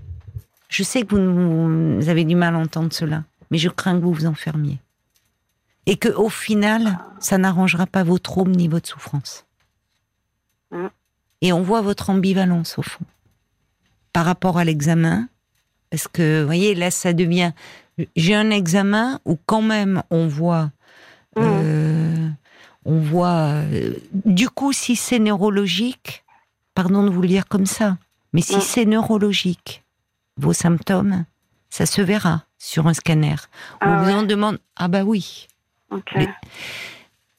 Je 0.69 0.83
sais 0.83 1.03
que 1.03 1.15
vous, 1.15 2.01
vous 2.01 2.09
avez 2.09 2.25
du 2.25 2.35
mal 2.35 2.55
à 2.55 2.59
entendre 2.59 2.93
cela, 2.93 3.25
mais 3.51 3.59
je 3.59 3.69
crains 3.69 3.99
que 3.99 4.05
vous 4.05 4.13
vous 4.13 4.27
enfermiez. 4.27 4.79
Et 5.87 5.97
que 5.97 6.09
au 6.11 6.29
final, 6.29 6.99
ça 7.19 7.39
n'arrangera 7.39 7.87
pas 7.87 8.03
vos 8.05 8.19
troubles 8.19 8.53
ni 8.53 8.69
votre 8.69 8.89
souffrance. 8.89 9.47
Et 11.41 11.53
on 11.53 11.63
voit 11.63 11.81
votre 11.81 12.11
ambivalence 12.11 12.79
au 12.79 12.83
fond. 12.83 13.05
Par 14.13 14.27
rapport 14.27 14.59
à 14.59 14.65
l'examen, 14.65 15.29
parce 15.91 16.09
que, 16.09 16.41
vous 16.41 16.47
voyez, 16.47 16.75
là, 16.75 16.91
ça 16.91 17.15
devient. 17.15 17.53
J'ai 18.17 18.35
un 18.35 18.51
examen 18.51 19.21
où 19.25 19.39
quand 19.47 19.63
même 19.63 20.03
on 20.11 20.27
voit. 20.27 20.71
Mm. 21.37 21.41
euh, 21.41 22.29
on 22.85 22.99
voit. 22.99 23.63
euh, 23.73 23.95
du 24.13 24.51
coup, 24.51 24.73
si 24.73 24.95
c'est 24.95 25.19
neurologique, 25.19 26.25
pardon 26.79 27.03
de 27.03 27.11
vous 27.11 27.23
le 27.23 27.27
dire 27.27 27.49
comme 27.49 27.67
ça, 27.67 27.99
mais 28.33 28.41
si 28.41 28.55
Mm. 28.57 28.61
c'est 28.61 28.85
neurologique, 28.85 29.83
vos 30.37 30.53
symptômes, 30.53 31.25
ça 31.71 31.87
se 31.87 32.01
verra 32.01 32.45
sur 32.57 32.87
un 32.87 32.95
scanner. 32.95 33.35
On 33.83 33.87
Ah 33.87 34.03
vous 34.05 34.11
ouais. 34.11 34.15
en 34.15 34.23
demande. 34.23 34.59
Ah 34.77 34.87
bah 34.87 35.03
oui. 35.03 35.49
Mais- 36.15 36.29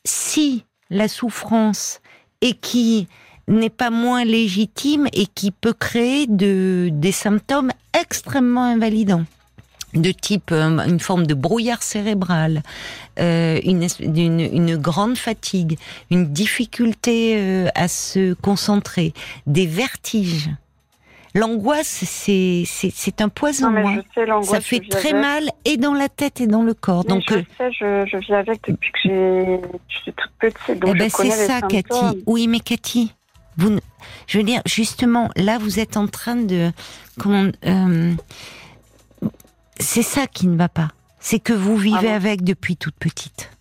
Si 0.03 0.65
la 0.89 1.07
souffrance 1.07 2.01
et 2.41 2.53
qui 2.53 3.07
n'est 3.47 3.69
pas 3.69 3.91
moins 3.91 4.25
légitime 4.25 5.07
et 5.13 5.25
qui 5.25 5.51
peut 5.51 5.71
créer 5.73 6.27
de, 6.27 6.89
des 6.91 7.13
symptômes 7.13 7.71
extrêmement 7.93 8.65
invalidants 8.65 9.23
de 9.93 10.11
type 10.11 10.51
euh, 10.51 10.79
une 10.87 10.99
forme 10.99 11.25
de 11.25 11.33
brouillard 11.33 11.83
cérébral, 11.83 12.61
euh, 13.19 13.59
une, 13.63 13.87
une 14.01 14.77
grande 14.77 15.17
fatigue, 15.17 15.77
une 16.11 16.27
difficulté 16.27 17.35
euh, 17.37 17.67
à 17.75 17.87
se 17.87 18.33
concentrer, 18.35 19.13
des 19.47 19.65
vertiges. 19.65 20.49
L'angoisse, 21.35 22.03
c'est, 22.05 23.21
un 23.21 23.25
Non, 23.25 23.29
poison. 23.29 23.69
mais 23.69 23.83
hein. 23.85 23.97
je 23.97 24.13
sais 24.13 24.25
l'angoisse. 24.25 24.49
Ça 24.49 24.61
fait 24.61 24.81
très 24.89 25.09
avec. 25.09 25.21
mal 25.21 25.43
et 25.63 25.77
dans 25.77 25.93
la 25.93 26.09
tête 26.09 26.41
et 26.41 26.47
dans 26.47 26.63
le 26.63 26.73
corps. 26.73 27.03
Mais 27.07 27.13
Donc, 27.13 27.23
je 27.27 27.35
sais, 27.57 27.71
je, 27.71 28.05
je 28.11 28.17
vis 28.17 28.33
avec 28.33 28.61
depuis 28.67 28.91
que 28.91 28.99
j'ai, 29.03 29.59
je 29.89 29.97
suis 29.97 30.13
toute 30.13 30.31
petite, 30.39 30.79
donc 30.79 30.95
eh 30.95 30.97
ben 30.97 31.09
c'est 31.09 31.29
ça, 31.29 31.59
symptômes. 31.59 31.69
Cathy. 31.83 32.23
Oui, 32.25 32.47
mais 32.47 32.59
Cathy, 32.59 33.13
vous, 33.57 33.77
je 34.25 34.37
veux 34.39 34.43
dire, 34.43 34.61
justement, 34.65 35.29
là, 35.35 35.59
vous 35.59 35.79
êtes 35.79 35.97
en 35.97 36.07
train 36.07 36.35
de, 36.35 36.71
comment, 37.19 37.51
c'est 39.79 40.03
ça 40.03 40.27
qui 40.27 40.47
ne 40.47 40.57
va 40.57 40.69
pas. 40.69 40.89
C'est 41.19 41.39
que 41.39 41.53
vous 41.53 41.75
vivez 41.75 41.97
Ah 41.99 42.01
bon 42.11 42.15
avec 42.15 42.43
depuis 42.43 42.77
toute 42.77 42.95
petite. 42.95 43.51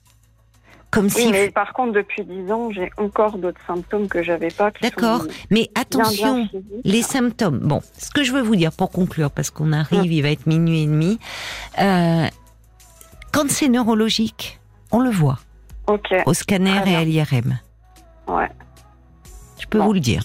Comme 0.91 1.05
Oui, 1.07 1.11
si, 1.11 1.31
mais 1.31 1.51
par 1.51 1.75
contre, 1.75 1.93
depuis 1.93 2.25
10 2.25 2.51
ans, 2.51 2.71
j'ai 2.71 2.91
encore 2.97 3.37
d'autres 3.37 3.61
symptômes 3.67 4.09
que 4.09 4.23
j'avais 4.23 4.49
pas. 4.49 4.71
d'accord. 4.81 5.25
Mais 5.51 5.63
bien, 5.63 5.67
bien 5.75 5.83
attention, 5.83 6.49
les 6.85 7.03
symptômes. 7.03 7.59
Bon, 7.59 7.83
ce 7.99 8.11
que 8.11 8.23
je 8.23 8.33
veux 8.33 8.41
vous 8.41 8.57
dire 8.57 8.73
pour 8.73 8.91
conclure, 8.91 9.31
parce 9.31 9.51
qu'on 9.51 9.73
arrive, 9.73 10.11
il 10.11 10.23
va 10.23 10.31
être 10.31 10.47
minuit 10.47 10.85
et 10.85 10.87
demi. 10.87 11.19
euh, 11.79 12.27
quand 13.33 13.51
c'est 13.51 13.69
neurologique, 13.69 14.59
on 14.91 15.01
le 15.01 15.11
voit 15.11 15.39
Ok, 15.89 16.15
au 16.25 16.33
scanner 16.33 16.81
et 16.87 16.97
à 16.97 17.05
l'IRM. 17.05 17.59
ouais, 18.29 18.49
Je 19.61 19.67
peux 19.67 19.79
Bon. 19.79 19.87
vous 19.87 19.93
le 19.93 20.01
dire. 20.01 20.23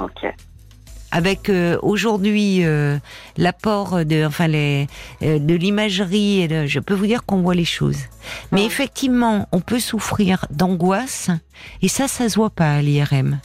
ok. 0.00 0.24
Avec 1.12 1.48
euh, 1.50 1.78
aujourd'hui 1.82 2.64
euh, 2.64 2.98
l'apport 3.36 4.04
de, 4.04 4.24
enfin 4.26 4.48
les, 4.48 4.88
euh, 5.22 5.38
de 5.38 5.54
l'imagerie, 5.54 6.40
et 6.42 6.66
je 6.66 6.80
peux 6.80 6.94
vous 6.94 7.06
dire 7.06 7.24
qu'on 7.24 7.42
voit 7.42 7.54
les 7.54 7.64
choses. 7.66 7.98
Mais 8.50 8.60
Ouais. 8.62 8.66
effectivement, 8.66 9.46
on 9.52 9.60
peut 9.60 9.78
souffrir 9.78 10.46
d'angoisse, 10.50 11.30
et 11.82 11.88
ça, 11.88 12.08
ça 12.08 12.28
se 12.28 12.36
voit 12.36 12.50
pas 12.50 12.72
à 12.76 12.82
l'IRM. 12.82 13.38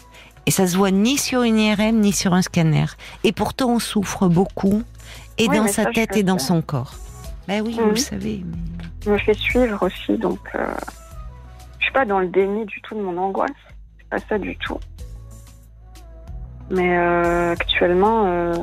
Et 0.46 0.52
ça 0.52 0.66
se 0.66 0.78
voit 0.78 0.92
ni 0.92 1.18
sur 1.18 1.44
une 1.44 1.60
IRM 1.60 2.00
ni 2.00 2.14
sur 2.14 2.34
un 2.34 2.42
scanner. 2.42 2.86
Et 3.26 3.34
pourtant, 3.34 3.70
on 3.72 3.80
souffre 3.80 4.30
beaucoup, 4.30 4.84
et 5.38 5.48
Oui, 5.50 5.58
dans 5.58 5.68
sa 5.68 5.84
ça, 5.84 5.92
tête 5.92 6.16
et 6.16 6.24
dans 6.24 6.40
son 6.40 6.62
corps. 6.62 6.96
Ben 7.50 7.62
oui, 7.66 7.74
vous 7.78 7.82
Mhm. 7.84 7.90
le 7.92 7.96
savez. 7.98 8.44
mais- 8.46 8.84
Je 9.06 9.12
me 9.12 9.18
fais 9.20 9.34
suivre 9.34 9.84
aussi, 9.86 10.18
donc 10.18 10.40
je 10.54 11.84
suis 11.84 11.94
pas 11.94 12.06
dans 12.06 12.20
le 12.20 12.28
déni 12.30 12.66
du 12.66 12.82
tout 12.82 12.96
de 12.96 13.02
mon 13.02 13.18
angoisse. 13.18 13.52
C'est 13.98 14.10
pas 14.10 14.26
ça 14.30 14.38
du 14.38 14.56
tout. 14.58 14.78
Mais 16.70 16.98
euh, 16.98 17.52
actuellement, 17.54 18.26
euh, 18.28 18.54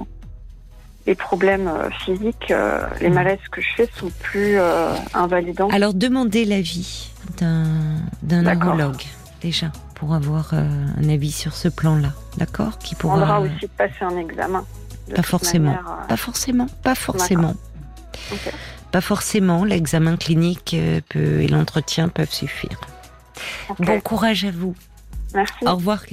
les 1.07 1.15
problèmes 1.15 1.69
euh, 1.69 1.91
physiques, 2.05 2.51
euh, 2.51 2.87
les 3.01 3.09
Mhm. 3.09 3.15
malaises 3.15 3.49
que 3.51 3.61
je 3.61 3.69
fais 3.77 3.89
sont 3.99 4.11
plus 4.21 4.59
invalidants. 5.15 5.69
Alors, 5.71 5.95
demandez 5.95 6.45
l'avis 6.45 7.11
d'un 7.39 7.65
d'un 8.23 8.43
neurologue, 8.43 9.03
déjà, 9.41 9.71
pour 9.95 10.15
avoir 10.15 10.53
un 10.55 11.09
avis 11.09 11.33
sur 11.33 11.55
ce 11.55 11.69
plan-là. 11.69 12.13
D'accord? 12.37 12.79
Qui 12.79 12.95
On 12.97 13.09
prendra 13.09 13.27
pourra. 13.27 13.41
aussi 13.41 13.69
passer 13.69 14.03
un 14.03 14.17
examen. 14.19 14.65
Pas 15.15 15.23
forcément. 15.23 15.67
manière, 15.73 16.07
Pas 16.09 16.17
forcément, 16.17 16.67
pas 16.83 16.95
forcément. 16.95 17.55
Pas 18.91 19.01
forcément, 19.03 19.65
l'examen 19.65 20.17
clinique 20.17 20.77
peut, 21.11 21.41
et 21.43 21.49
l'entretien 21.49 22.09
peuvent 22.09 22.31
suffire. 22.33 22.81
Bon 23.81 24.01
courage 24.01 24.45
à 24.45 24.51
vous. 24.51 24.75
Merci. 25.35 25.67
Au 25.67 25.75
revoir. 25.75 26.01